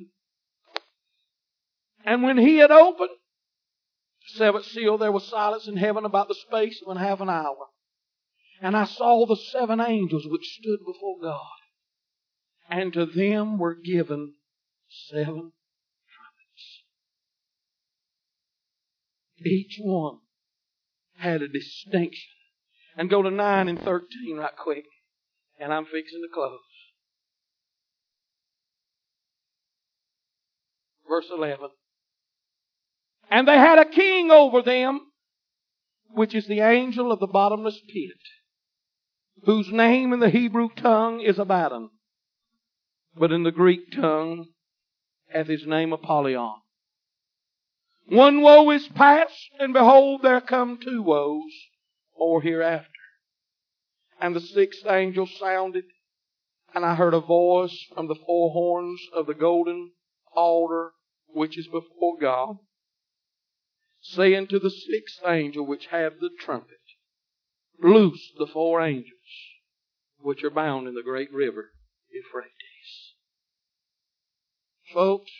And 2.04 2.22
when 2.22 2.38
He 2.38 2.56
had 2.56 2.70
opened 2.70 3.10
the 3.10 4.38
seventh 4.38 4.66
seal, 4.66 4.98
there 4.98 5.12
was 5.12 5.28
silence 5.28 5.68
in 5.68 5.76
heaven 5.76 6.04
about 6.04 6.28
the 6.28 6.34
space 6.34 6.82
of 6.84 6.96
an 6.96 7.02
half 7.02 7.20
an 7.20 7.28
hour. 7.28 7.68
And 8.60 8.76
I 8.76 8.84
saw 8.84 9.26
the 9.26 9.36
seven 9.36 9.80
angels 9.80 10.26
which 10.26 10.58
stood 10.60 10.78
before 10.86 11.18
God. 11.20 11.40
And 12.68 12.92
to 12.94 13.06
them 13.06 13.58
were 13.58 13.74
given 13.74 14.34
seven 14.88 15.52
Each 19.44 19.78
one 19.80 20.18
had 21.16 21.42
a 21.42 21.48
distinction. 21.48 22.30
And 22.96 23.08
go 23.08 23.22
to 23.22 23.30
9 23.30 23.68
and 23.68 23.80
13 23.80 24.36
right 24.36 24.56
quick. 24.56 24.84
And 25.58 25.72
I'm 25.72 25.84
fixing 25.84 26.20
to 26.22 26.28
close. 26.32 26.58
Verse 31.08 31.26
11. 31.32 31.70
And 33.30 33.48
they 33.48 33.56
had 33.56 33.78
a 33.78 33.88
king 33.88 34.30
over 34.30 34.62
them, 34.62 35.00
which 36.10 36.34
is 36.34 36.46
the 36.46 36.60
angel 36.60 37.12
of 37.12 37.20
the 37.20 37.26
bottomless 37.26 37.80
pit, 37.92 38.18
whose 39.44 39.70
name 39.70 40.12
in 40.12 40.20
the 40.20 40.30
Hebrew 40.30 40.68
tongue 40.76 41.20
is 41.20 41.38
Abaddon, 41.38 41.90
but 43.14 43.32
in 43.32 43.42
the 43.42 43.50
Greek 43.50 43.92
tongue 43.92 44.46
hath 45.28 45.46
his 45.46 45.66
name 45.66 45.92
Apollyon. 45.92 46.61
One 48.06 48.42
woe 48.42 48.70
is 48.70 48.88
past, 48.88 49.50
and 49.58 49.72
behold, 49.72 50.22
there 50.22 50.40
come 50.40 50.78
two 50.78 51.02
woes 51.02 51.52
more 52.18 52.40
hereafter. 52.40 52.88
And 54.20 54.36
the 54.36 54.40
sixth 54.40 54.86
angel 54.86 55.26
sounded, 55.26 55.84
and 56.74 56.84
I 56.84 56.94
heard 56.94 57.14
a 57.14 57.20
voice 57.20 57.86
from 57.94 58.06
the 58.06 58.14
four 58.14 58.52
horns 58.52 59.00
of 59.12 59.26
the 59.26 59.34
golden 59.34 59.92
altar 60.34 60.92
which 61.26 61.58
is 61.58 61.66
before 61.66 62.16
God, 62.20 62.58
saying 64.00 64.48
to 64.48 64.58
the 64.58 64.70
sixth 64.70 65.20
angel 65.26 65.66
which 65.66 65.86
had 65.86 66.20
the 66.20 66.30
trumpet, 66.38 66.76
Loose 67.78 68.32
the 68.38 68.46
four 68.46 68.80
angels 68.80 69.10
which 70.18 70.44
are 70.44 70.50
bound 70.50 70.86
in 70.86 70.94
the 70.94 71.02
great 71.02 71.32
river 71.32 71.72
Euphrates. 72.12 73.14
Folks, 74.92 75.32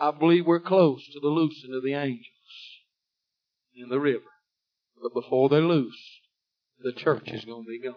I 0.00 0.10
believe 0.10 0.46
we're 0.46 0.60
close 0.60 1.06
to 1.12 1.20
the 1.20 1.28
loosing 1.28 1.74
of 1.74 1.82
the 1.82 1.94
angels 1.94 2.26
in 3.74 3.88
the 3.88 4.00
river. 4.00 4.24
But 5.00 5.14
before 5.14 5.48
they're 5.48 5.60
loose, 5.60 6.20
the 6.78 6.92
church 6.92 7.28
is 7.28 7.44
going 7.44 7.64
to 7.64 7.68
be 7.68 7.80
gone. 7.80 7.96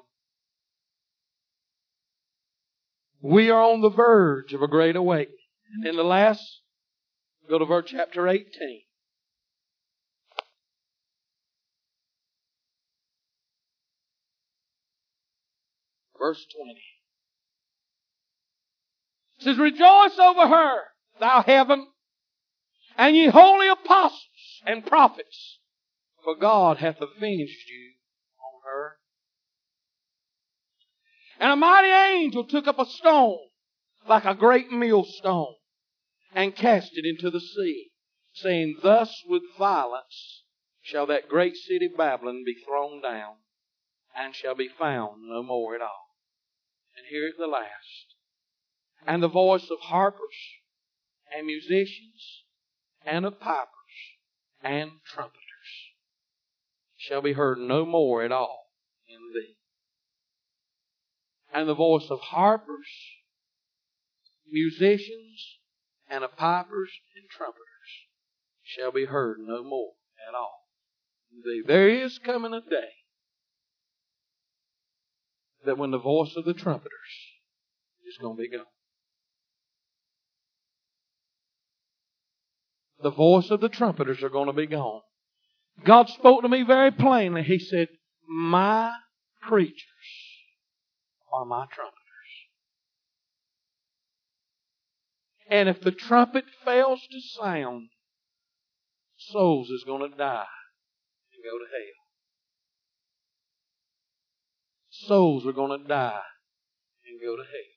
We 3.21 3.49
are 3.49 3.61
on 3.61 3.81
the 3.81 3.89
verge 3.89 4.53
of 4.53 4.61
a 4.61 4.67
great 4.67 4.95
awakening. 4.95 5.37
And 5.73 5.85
in 5.87 5.95
the 5.95 6.03
last, 6.03 6.61
go 7.49 7.57
to 7.57 7.65
verse 7.65 7.85
chapter 7.87 8.27
18. 8.27 8.45
Verse 16.19 16.45
20. 16.55 16.81
It 19.37 19.43
says, 19.43 19.57
Rejoice 19.57 20.17
over 20.19 20.47
her, 20.47 20.77
thou 21.19 21.41
heaven, 21.41 21.87
and 22.97 23.15
ye 23.15 23.27
holy 23.27 23.67
apostles 23.67 24.61
and 24.65 24.85
prophets, 24.85 25.59
for 26.23 26.35
God 26.35 26.77
hath 26.77 27.01
avenged 27.01 27.69
you 27.69 27.93
on 28.39 28.61
her. 28.65 28.97
And 31.39 31.51
a 31.51 31.55
mighty 31.55 31.89
angel 31.89 32.45
took 32.45 32.67
up 32.67 32.79
a 32.79 32.85
stone 32.85 33.39
like 34.07 34.25
a 34.25 34.35
great 34.35 34.71
millstone 34.71 35.55
and 36.33 36.55
cast 36.55 36.91
it 36.93 37.05
into 37.05 37.29
the 37.29 37.39
sea, 37.39 37.91
saying, 38.33 38.79
Thus 38.83 39.23
with 39.27 39.43
violence 39.57 40.43
shall 40.81 41.05
that 41.07 41.29
great 41.29 41.55
city 41.55 41.89
Babylon 41.95 42.43
be 42.45 42.55
thrown 42.65 43.01
down 43.01 43.35
and 44.15 44.35
shall 44.35 44.55
be 44.55 44.67
found 44.67 45.27
no 45.27 45.43
more 45.43 45.75
at 45.75 45.81
all. 45.81 46.05
And 46.95 47.05
here 47.09 47.27
is 47.27 47.35
the 47.37 47.47
last. 47.47 48.15
And 49.05 49.21
the 49.21 49.27
voice 49.27 49.69
of 49.69 49.79
harpers 49.79 50.35
and 51.35 51.45
musicians 51.45 52.43
and 53.05 53.25
of 53.25 53.39
pipers 53.39 53.69
and 54.61 54.91
trumpeters 55.05 55.41
shall 56.97 57.21
be 57.21 57.33
heard 57.33 57.57
no 57.57 57.85
more 57.85 58.23
at 58.23 58.31
all 58.31 58.71
in 59.07 59.19
thee. 59.33 59.55
And 61.53 61.69
the 61.69 61.75
voice 61.75 62.07
of 62.09 62.19
harpers, 62.19 62.87
musicians, 64.51 65.59
and 66.09 66.23
of 66.23 66.35
pipers 66.35 66.91
and 67.15 67.29
trumpeters 67.29 67.61
shall 68.63 68.91
be 68.91 69.05
heard 69.05 69.37
no 69.39 69.63
more 69.63 69.93
at 70.27 70.35
all. 70.35 70.63
There 71.67 71.89
is 71.89 72.17
coming 72.19 72.53
a 72.53 72.61
day 72.61 72.91
that 75.65 75.77
when 75.77 75.91
the 75.91 75.97
voice 75.97 76.33
of 76.35 76.45
the 76.45 76.53
trumpeters 76.53 76.91
is 78.07 78.17
going 78.17 78.37
to 78.37 78.41
be 78.41 78.49
gone. 78.49 78.65
The 83.05 83.11
voice 83.11 83.51
of 83.51 83.61
the 83.61 83.69
trumpeters 83.69 84.23
are 84.23 84.29
going 84.29 84.47
to 84.47 84.53
be 84.53 84.65
gone. 84.65 85.01
God 85.85 86.09
spoke 86.09 86.41
to 86.41 86.49
me 86.49 86.63
very 86.63 86.89
plainly. 86.89 87.43
He 87.43 87.59
said, 87.59 87.87
My 88.27 88.91
preachers 89.47 89.75
are 91.31 91.45
my 91.45 91.67
trumpeters. 91.71 92.01
And 95.51 95.69
if 95.69 95.81
the 95.81 95.91
trumpet 95.91 96.45
fails 96.65 96.99
to 97.11 97.21
sound, 97.21 97.89
souls 99.17 99.69
is 99.69 99.83
going 99.85 100.09
to 100.09 100.17
die 100.17 100.47
and 101.31 101.43
go 101.43 101.59
to 101.59 101.65
hell. 101.71 102.01
Souls 104.89 105.45
are 105.45 105.53
going 105.53 105.79
to 105.79 105.87
die 105.87 106.21
and 107.07 107.21
go 107.21 107.35
to 107.35 107.43
hell. 107.43 107.75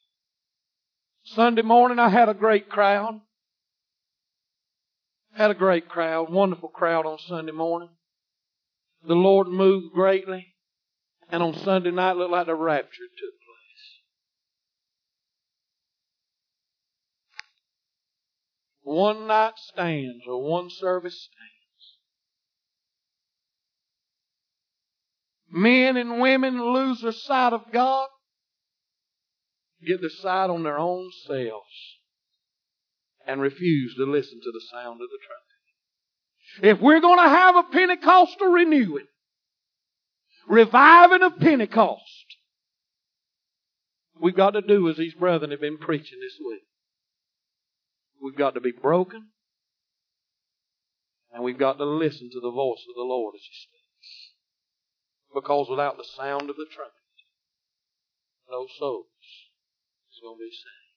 Sunday 1.24 1.60
morning 1.60 1.98
I 1.98 2.08
had 2.08 2.30
a 2.30 2.34
great 2.34 2.70
crowd. 2.70 3.20
Had 5.38 5.52
a 5.52 5.54
great 5.54 5.88
crowd, 5.88 6.30
wonderful 6.30 6.68
crowd 6.68 7.06
on 7.06 7.16
Sunday 7.16 7.52
morning. 7.52 7.90
The 9.06 9.14
Lord 9.14 9.46
moved 9.46 9.94
greatly, 9.94 10.56
and 11.28 11.44
on 11.44 11.54
Sunday 11.54 11.92
night 11.92 12.16
looked 12.16 12.32
like 12.32 12.46
the 12.46 12.56
rapture 12.56 13.04
took 13.16 13.34
place. 13.46 14.00
One 18.82 19.28
night 19.28 19.52
stands 19.58 20.24
or 20.26 20.42
one 20.42 20.70
service 20.70 21.30
stands. 21.30 21.98
Men 25.48 25.96
and 25.96 26.20
women 26.20 26.60
lose 26.60 27.02
their 27.02 27.12
sight 27.12 27.52
of 27.52 27.70
God, 27.72 28.08
get 29.86 30.00
their 30.00 30.10
sight 30.10 30.50
on 30.50 30.64
their 30.64 30.80
own 30.80 31.12
selves 31.28 31.97
and 33.28 33.42
refuse 33.42 33.94
to 33.94 34.10
listen 34.10 34.40
to 34.42 34.50
the 34.50 34.62
sound 34.72 35.00
of 35.02 35.08
the 35.10 35.18
trumpet. 36.62 36.76
If 36.76 36.80
we're 36.82 37.00
going 37.00 37.22
to 37.22 37.28
have 37.28 37.56
a 37.56 37.62
Pentecostal 37.64 38.48
renewing, 38.48 39.06
reviving 40.48 41.22
of 41.22 41.38
Pentecost, 41.38 42.02
we've 44.18 44.34
got 44.34 44.52
to 44.52 44.62
do 44.62 44.88
as 44.88 44.96
these 44.96 45.12
brethren 45.12 45.50
have 45.50 45.60
been 45.60 45.76
preaching 45.76 46.18
this 46.20 46.38
week. 46.44 46.62
We've 48.20 48.36
got 48.36 48.54
to 48.54 48.60
be 48.60 48.72
broken, 48.72 49.28
and 51.30 51.44
we've 51.44 51.58
got 51.58 51.76
to 51.76 51.84
listen 51.84 52.30
to 52.32 52.40
the 52.40 52.50
voice 52.50 52.82
of 52.88 52.96
the 52.96 53.02
Lord 53.02 53.34
as 53.34 53.42
He 53.42 53.54
speaks. 53.54 54.32
Because 55.34 55.68
without 55.68 55.98
the 55.98 56.08
sound 56.16 56.48
of 56.48 56.56
the 56.56 56.66
trumpet, 56.74 56.94
no 58.50 58.66
souls 58.78 59.04
is 60.10 60.20
going 60.22 60.38
to 60.38 60.44
be 60.44 60.50
saved. 60.50 60.87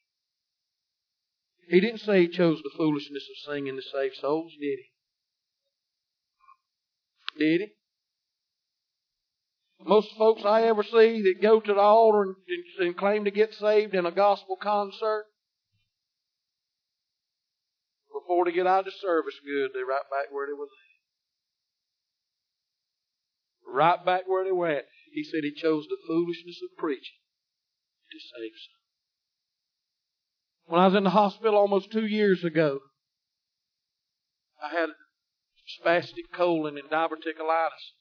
He 1.71 1.79
didn't 1.79 2.01
say 2.01 2.23
he 2.23 2.27
chose 2.27 2.61
the 2.61 2.71
foolishness 2.75 3.23
of 3.29 3.49
singing 3.49 3.77
to 3.77 3.81
save 3.81 4.11
souls, 4.15 4.51
did 4.59 4.79
he? 4.79 4.91
Did 7.39 7.61
he? 7.61 7.67
Most 9.79 10.09
folks 10.17 10.43
I 10.43 10.63
ever 10.63 10.83
see 10.83 11.21
that 11.21 11.41
go 11.41 11.61
to 11.61 11.73
the 11.73 11.79
altar 11.79 12.23
and, 12.23 12.35
and 12.77 12.97
claim 12.97 13.23
to 13.23 13.31
get 13.31 13.53
saved 13.53 13.95
in 13.95 14.05
a 14.05 14.11
gospel 14.11 14.57
concert, 14.61 15.27
before 18.11 18.43
they 18.43 18.51
get 18.51 18.67
out 18.67 18.85
of 18.85 18.93
service 18.93 19.39
good, 19.45 19.71
they're 19.73 19.85
right 19.85 20.03
back 20.11 20.29
where 20.29 20.47
they 20.47 20.53
was. 20.53 20.67
Right 23.65 24.05
back 24.05 24.23
where 24.27 24.43
they 24.43 24.51
were 24.51 24.67
at. 24.67 24.87
He 25.13 25.23
said 25.23 25.45
he 25.45 25.53
chose 25.53 25.85
the 25.87 25.97
foolishness 26.05 26.59
of 26.61 26.77
preaching 26.77 27.15
to 28.11 28.19
save 28.19 28.51
some. 28.51 28.80
When 30.67 30.79
I 30.79 30.85
was 30.85 30.95
in 30.95 31.03
the 31.03 31.09
hospital 31.09 31.55
almost 31.55 31.91
two 31.91 32.05
years 32.05 32.43
ago, 32.43 32.79
I 34.61 34.69
had 34.69 34.89
spastic 35.83 36.31
colon 36.33 36.77
and 36.77 36.89
diverticulitis. 36.89 37.93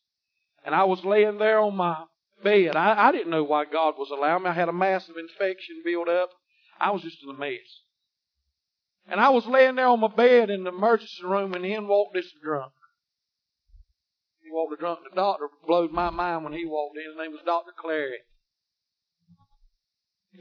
And 0.64 0.74
I 0.74 0.84
was 0.84 1.04
laying 1.04 1.38
there 1.38 1.58
on 1.58 1.76
my 1.76 2.04
bed. 2.42 2.76
I, 2.76 3.08
I 3.08 3.12
didn't 3.12 3.30
know 3.30 3.44
why 3.44 3.64
God 3.64 3.94
was 3.98 4.10
allowing 4.10 4.42
me. 4.42 4.50
I 4.50 4.54
had 4.54 4.68
a 4.68 4.72
massive 4.72 5.16
infection 5.16 5.82
built 5.84 6.08
up. 6.08 6.30
I 6.78 6.90
was 6.90 7.02
just 7.02 7.22
in 7.22 7.34
a 7.34 7.38
mess. 7.38 7.58
And 9.08 9.20
I 9.20 9.30
was 9.30 9.46
laying 9.46 9.74
there 9.74 9.88
on 9.88 10.00
my 10.00 10.08
bed 10.08 10.50
in 10.50 10.64
the 10.64 10.70
emergency 10.70 11.24
room, 11.24 11.54
and 11.54 11.64
in 11.64 11.88
walked 11.88 12.14
this 12.14 12.30
drunk. 12.42 12.72
He 14.42 14.50
walked 14.52 14.74
a 14.74 14.76
drunk. 14.76 15.00
The 15.08 15.16
doctor 15.16 15.48
blowed 15.66 15.92
my 15.92 16.10
mind 16.10 16.44
when 16.44 16.52
he 16.52 16.64
walked 16.64 16.96
in. 16.96 17.10
His 17.10 17.18
name 17.18 17.32
was 17.32 17.40
Dr. 17.44 17.72
Clary. 17.78 18.18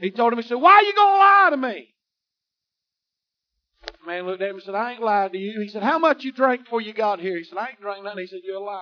He 0.00 0.10
told 0.10 0.32
him, 0.32 0.38
he 0.38 0.46
said, 0.46 0.54
Why 0.54 0.72
are 0.72 0.82
you 0.82 0.94
going 0.94 1.14
to 1.14 1.18
lie 1.18 1.48
to 1.50 1.56
me? 1.56 1.94
The 4.00 4.06
man 4.06 4.26
looked 4.26 4.42
at 4.42 4.48
him 4.48 4.56
and 4.56 4.64
said, 4.64 4.74
I 4.74 4.92
ain't 4.92 5.02
lied 5.02 5.32
to 5.32 5.38
you. 5.38 5.60
He 5.60 5.68
said, 5.68 5.82
How 5.82 5.98
much 5.98 6.24
you 6.24 6.32
drank 6.32 6.64
before 6.64 6.80
you 6.80 6.92
got 6.92 7.20
here? 7.20 7.36
He 7.36 7.44
said, 7.44 7.58
I 7.58 7.68
ain't 7.68 7.80
drank 7.80 8.04
nothing. 8.04 8.20
He 8.20 8.26
said, 8.26 8.40
You're 8.44 8.56
a 8.56 8.64
liar. 8.64 8.80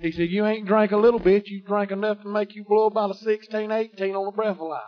He 0.00 0.12
said, 0.12 0.30
You 0.30 0.46
ain't 0.46 0.66
drank 0.66 0.92
a 0.92 0.96
little 0.96 1.20
bit. 1.20 1.48
You 1.48 1.62
drank 1.62 1.90
enough 1.90 2.22
to 2.22 2.28
make 2.28 2.54
you 2.54 2.64
blow 2.64 2.86
about 2.86 3.10
a 3.10 3.14
16, 3.14 3.70
18 3.70 4.14
on 4.14 4.28
a 4.28 4.32
breathalyzer. 4.32 4.80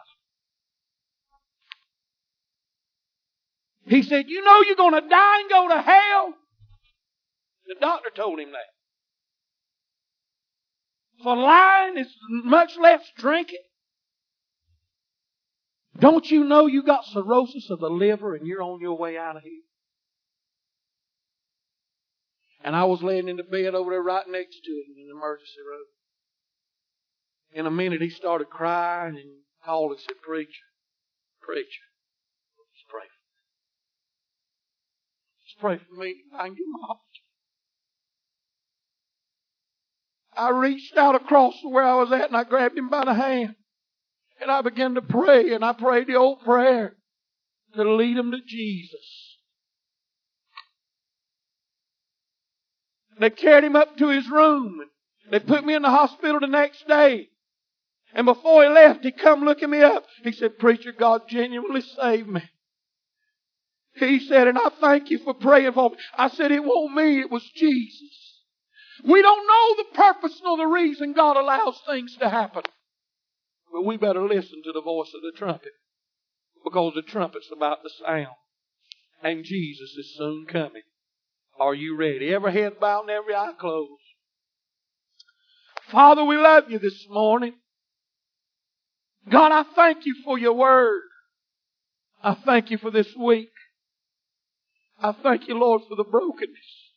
He 3.86 4.02
said, 4.02 4.24
You 4.28 4.44
know 4.44 4.62
you're 4.62 4.76
going 4.76 4.94
to 4.94 5.08
die 5.08 5.40
and 5.40 5.50
go 5.50 5.68
to 5.68 5.82
hell? 5.82 6.34
The 7.66 7.76
doctor 7.80 8.10
told 8.14 8.40
him 8.40 8.52
that. 8.52 8.58
For 11.22 11.36
lying 11.36 11.96
is 11.96 12.14
much 12.28 12.76
less 12.76 13.02
drinking. 13.16 13.62
Don't 15.98 16.28
you 16.28 16.44
know 16.44 16.66
you 16.66 16.82
got 16.82 17.04
cirrhosis 17.04 17.70
of 17.70 17.80
the 17.80 17.88
liver 17.88 18.34
and 18.34 18.46
you're 18.46 18.62
on 18.62 18.80
your 18.80 18.96
way 18.96 19.16
out 19.16 19.36
of 19.36 19.42
here? 19.42 19.62
And 22.64 22.74
I 22.74 22.84
was 22.84 23.02
laying 23.02 23.28
in 23.28 23.36
the 23.36 23.42
bed 23.42 23.74
over 23.74 23.90
there 23.90 24.02
right 24.02 24.26
next 24.26 24.60
to 24.64 24.72
him 24.72 24.96
in 24.98 25.08
the 25.08 25.14
emergency 25.14 25.60
room. 25.66 25.86
In 27.52 27.66
a 27.66 27.70
minute 27.70 28.00
he 28.00 28.10
started 28.10 28.50
crying 28.50 29.16
and 29.16 29.30
called 29.64 29.92
and 29.92 30.00
said, 30.00 30.20
Preacher, 30.22 30.50
preacher, 31.40 31.86
let's 32.58 32.84
pray 32.88 33.06
for 33.06 33.22
me. 33.22 33.36
Let's 35.42 35.54
pray 35.60 35.78
for 35.86 36.00
me. 36.00 36.16
I 36.36 36.46
can 36.46 36.54
get 36.54 36.64
my 36.70 36.94
I 40.36 40.50
reached 40.50 40.96
out 40.96 41.14
across 41.14 41.54
where 41.62 41.84
I 41.84 41.94
was 41.94 42.10
at 42.10 42.28
and 42.28 42.36
I 42.36 42.44
grabbed 42.44 42.76
him 42.76 42.88
by 42.88 43.04
the 43.04 43.14
hand. 43.14 43.54
And 44.40 44.50
I 44.50 44.62
began 44.62 44.94
to 44.94 45.02
pray 45.02 45.54
and 45.54 45.64
I 45.64 45.72
prayed 45.72 46.06
the 46.06 46.16
old 46.16 46.42
prayer 46.42 46.96
to 47.74 47.94
lead 47.94 48.16
him 48.16 48.30
to 48.32 48.38
Jesus. 48.46 49.36
They 53.18 53.30
carried 53.30 53.64
him 53.64 53.76
up 53.76 53.96
to 53.98 54.08
his 54.08 54.28
room. 54.28 54.80
They 55.30 55.38
put 55.38 55.64
me 55.64 55.74
in 55.74 55.82
the 55.82 55.90
hospital 55.90 56.40
the 56.40 56.46
next 56.46 56.86
day. 56.86 57.28
And 58.12 58.26
before 58.26 58.62
he 58.62 58.68
left, 58.68 59.04
he 59.04 59.12
come 59.12 59.44
looking 59.44 59.70
me 59.70 59.82
up. 59.82 60.04
He 60.22 60.32
said, 60.32 60.58
Preacher, 60.58 60.92
God 60.92 61.22
genuinely 61.28 61.80
saved 61.80 62.28
me. 62.28 62.42
He 63.96 64.18
said, 64.20 64.48
and 64.48 64.58
I 64.58 64.70
thank 64.80 65.10
you 65.10 65.18
for 65.18 65.34
praying 65.34 65.72
for 65.72 65.90
me. 65.90 65.96
I 66.16 66.28
said, 66.28 66.50
it 66.50 66.64
wasn't 66.64 66.96
me, 66.96 67.20
it 67.20 67.30
was 67.30 67.48
Jesus. 67.54 68.42
We 69.04 69.22
don't 69.22 69.46
know 69.46 69.76
the 69.76 69.96
purpose 69.96 70.40
nor 70.42 70.56
the 70.56 70.66
reason 70.66 71.12
God 71.12 71.36
allows 71.36 71.80
things 71.86 72.16
to 72.16 72.28
happen. 72.28 72.62
But 73.74 73.84
we 73.84 73.96
better 73.96 74.22
listen 74.22 74.62
to 74.62 74.72
the 74.72 74.80
voice 74.80 75.10
of 75.16 75.22
the 75.22 75.36
trumpet. 75.36 75.72
Because 76.62 76.94
the 76.94 77.02
trumpet's 77.02 77.50
about 77.54 77.82
to 77.82 77.90
sound. 78.06 78.36
And 79.20 79.44
Jesus 79.44 79.90
is 79.98 80.14
soon 80.16 80.46
coming. 80.46 80.82
Are 81.58 81.74
you 81.74 81.96
ready? 81.96 82.32
Every 82.32 82.52
head 82.52 82.78
bowed 82.78 83.02
and 83.02 83.10
every 83.10 83.34
eye 83.34 83.52
closed. 83.58 83.90
Father, 85.90 86.24
we 86.24 86.36
love 86.36 86.70
you 86.70 86.78
this 86.78 87.04
morning. 87.10 87.54
God, 89.28 89.50
I 89.50 89.64
thank 89.74 90.06
you 90.06 90.14
for 90.24 90.38
your 90.38 90.52
word. 90.52 91.02
I 92.22 92.34
thank 92.34 92.70
you 92.70 92.78
for 92.78 92.92
this 92.92 93.08
week. 93.16 93.50
I 95.02 95.12
thank 95.20 95.48
you, 95.48 95.58
Lord, 95.58 95.82
for 95.88 95.96
the 95.96 96.04
brokenness. 96.04 96.92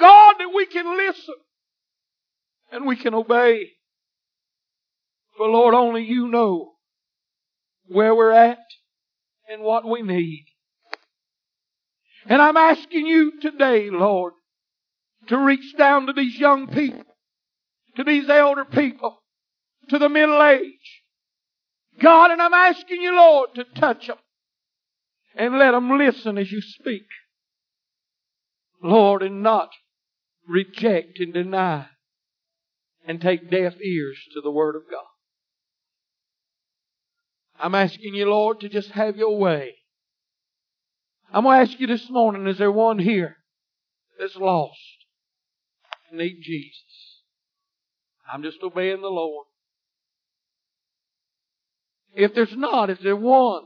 God, 0.00 0.36
that 0.38 0.54
we 0.54 0.64
can 0.64 0.96
listen 0.96 1.34
and 2.72 2.86
we 2.86 2.96
can 2.96 3.12
obey. 3.12 3.72
For 5.36 5.48
Lord, 5.48 5.74
only 5.74 6.04
you 6.04 6.28
know 6.28 6.72
where 7.86 8.14
we're 8.14 8.32
at 8.32 8.58
and 9.48 9.62
what 9.62 9.88
we 9.88 10.02
need. 10.02 10.46
And 12.26 12.40
I'm 12.40 12.56
asking 12.56 13.06
you 13.06 13.40
today, 13.40 13.90
Lord, 13.90 14.34
to 15.28 15.38
reach 15.38 15.76
down 15.76 16.06
to 16.06 16.12
these 16.12 16.38
young 16.38 16.68
people, 16.68 17.04
to 17.96 18.04
these 18.04 18.28
elder 18.28 18.64
people, 18.64 19.22
to 19.88 19.98
the 19.98 20.08
middle 20.08 20.42
age. 20.42 21.02
God, 22.00 22.30
and 22.30 22.40
I'm 22.40 22.54
asking 22.54 23.02
you, 23.02 23.14
Lord, 23.14 23.50
to 23.56 23.64
touch 23.64 24.06
them 24.06 24.16
and 25.36 25.58
let 25.58 25.72
them 25.72 25.98
listen 25.98 26.38
as 26.38 26.50
you 26.50 26.60
speak. 26.60 27.06
Lord, 28.82 29.22
and 29.22 29.42
not 29.42 29.70
reject 30.46 31.20
and 31.20 31.32
deny 31.32 31.86
and 33.06 33.20
take 33.20 33.50
deaf 33.50 33.74
ears 33.80 34.18
to 34.34 34.40
the 34.40 34.50
Word 34.50 34.76
of 34.76 34.82
God. 34.90 35.11
I'm 37.58 37.74
asking 37.74 38.14
you, 38.14 38.28
Lord, 38.28 38.60
to 38.60 38.68
just 38.68 38.90
have 38.90 39.16
your 39.16 39.38
way. 39.38 39.74
I'm 41.32 41.44
going 41.44 41.64
to 41.64 41.70
ask 41.70 41.80
you 41.80 41.86
this 41.86 42.10
morning, 42.10 42.46
is 42.46 42.58
there 42.58 42.72
one 42.72 42.98
here 42.98 43.36
that's 44.18 44.36
lost? 44.36 44.78
and 46.10 46.18
Need 46.18 46.40
Jesus. 46.42 47.22
I'm 48.30 48.42
just 48.42 48.62
obeying 48.62 49.00
the 49.00 49.08
Lord. 49.08 49.46
If 52.14 52.34
there's 52.34 52.54
not, 52.54 52.90
is 52.90 52.98
there 53.02 53.16
one 53.16 53.62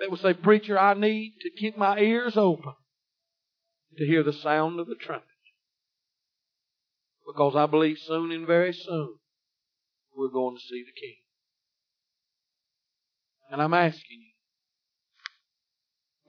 that 0.00 0.10
will 0.10 0.18
say, 0.18 0.34
Preacher, 0.34 0.78
I 0.78 0.94
need 0.94 1.34
to 1.42 1.50
keep 1.50 1.78
my 1.78 1.98
ears 1.98 2.36
open 2.36 2.74
to 3.96 4.06
hear 4.06 4.22
the 4.22 4.32
sound 4.32 4.80
of 4.80 4.88
the 4.88 4.96
trumpet? 4.96 5.26
Because 7.26 7.54
I 7.54 7.66
believe 7.66 7.98
soon 7.98 8.32
and 8.32 8.46
very 8.46 8.72
soon 8.72 9.16
we're 10.16 10.28
going 10.28 10.56
to 10.56 10.62
see 10.62 10.82
the 10.84 11.00
King. 11.00 11.16
And 13.50 13.60
I'm 13.60 13.74
asking 13.74 14.18
you, 14.20 14.30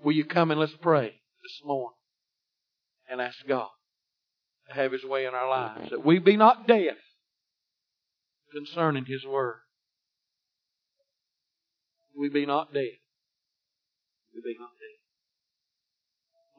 Will 0.04 0.14
you 0.14 0.26
come 0.26 0.50
and 0.50 0.60
let's 0.60 0.76
pray 0.82 1.06
this 1.44 1.62
morning 1.64 1.96
and 3.10 3.22
ask 3.22 3.38
God 3.48 3.70
to 4.68 4.74
have 4.74 4.92
His 4.92 5.04
way 5.04 5.26
in 5.26 5.34
our 5.34 5.48
lives, 5.48 5.92
that 5.92 6.04
we 6.06 6.18
be 6.18 6.38
not 6.38 6.68
deaf 6.68 6.98
concerning 8.52 9.06
His 9.06 9.24
Word. 9.26 9.60
We 12.18 12.30
be 12.30 12.46
not 12.46 12.74
deaf. 12.74 12.84
We 14.34 14.42
be 14.44 14.56
not 14.60 14.70
deaf. 14.80 15.00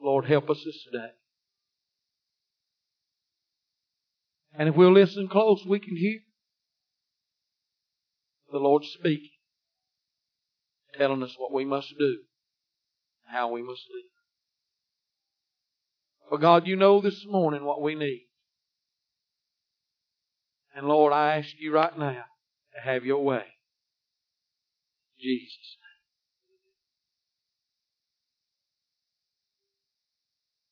Lord, 0.01 0.25
help 0.25 0.49
us 0.49 0.61
this 0.65 0.85
day. 0.91 1.11
And 4.57 4.69
if 4.69 4.75
we'll 4.75 4.93
listen 4.93 5.27
close, 5.27 5.65
we 5.67 5.79
can 5.79 5.97
hear 5.97 6.19
the 8.51 8.59
Lord 8.59 8.83
speaking, 8.85 9.29
telling 10.97 11.23
us 11.23 11.35
what 11.37 11.53
we 11.53 11.65
must 11.65 11.93
do 11.97 12.17
how 13.33 13.49
we 13.49 13.61
must 13.61 13.81
live. 13.93 14.05
But 16.29 16.41
God, 16.41 16.67
you 16.67 16.75
know 16.75 17.01
this 17.01 17.25
morning 17.27 17.65
what 17.65 17.81
we 17.81 17.95
need. 17.95 18.27
And 20.75 20.87
Lord, 20.87 21.13
I 21.13 21.37
ask 21.37 21.49
you 21.59 21.73
right 21.73 21.97
now 21.97 22.25
to 22.75 22.81
have 22.81 23.05
your 23.05 23.23
way. 23.23 23.43
Jesus'. 25.19 25.77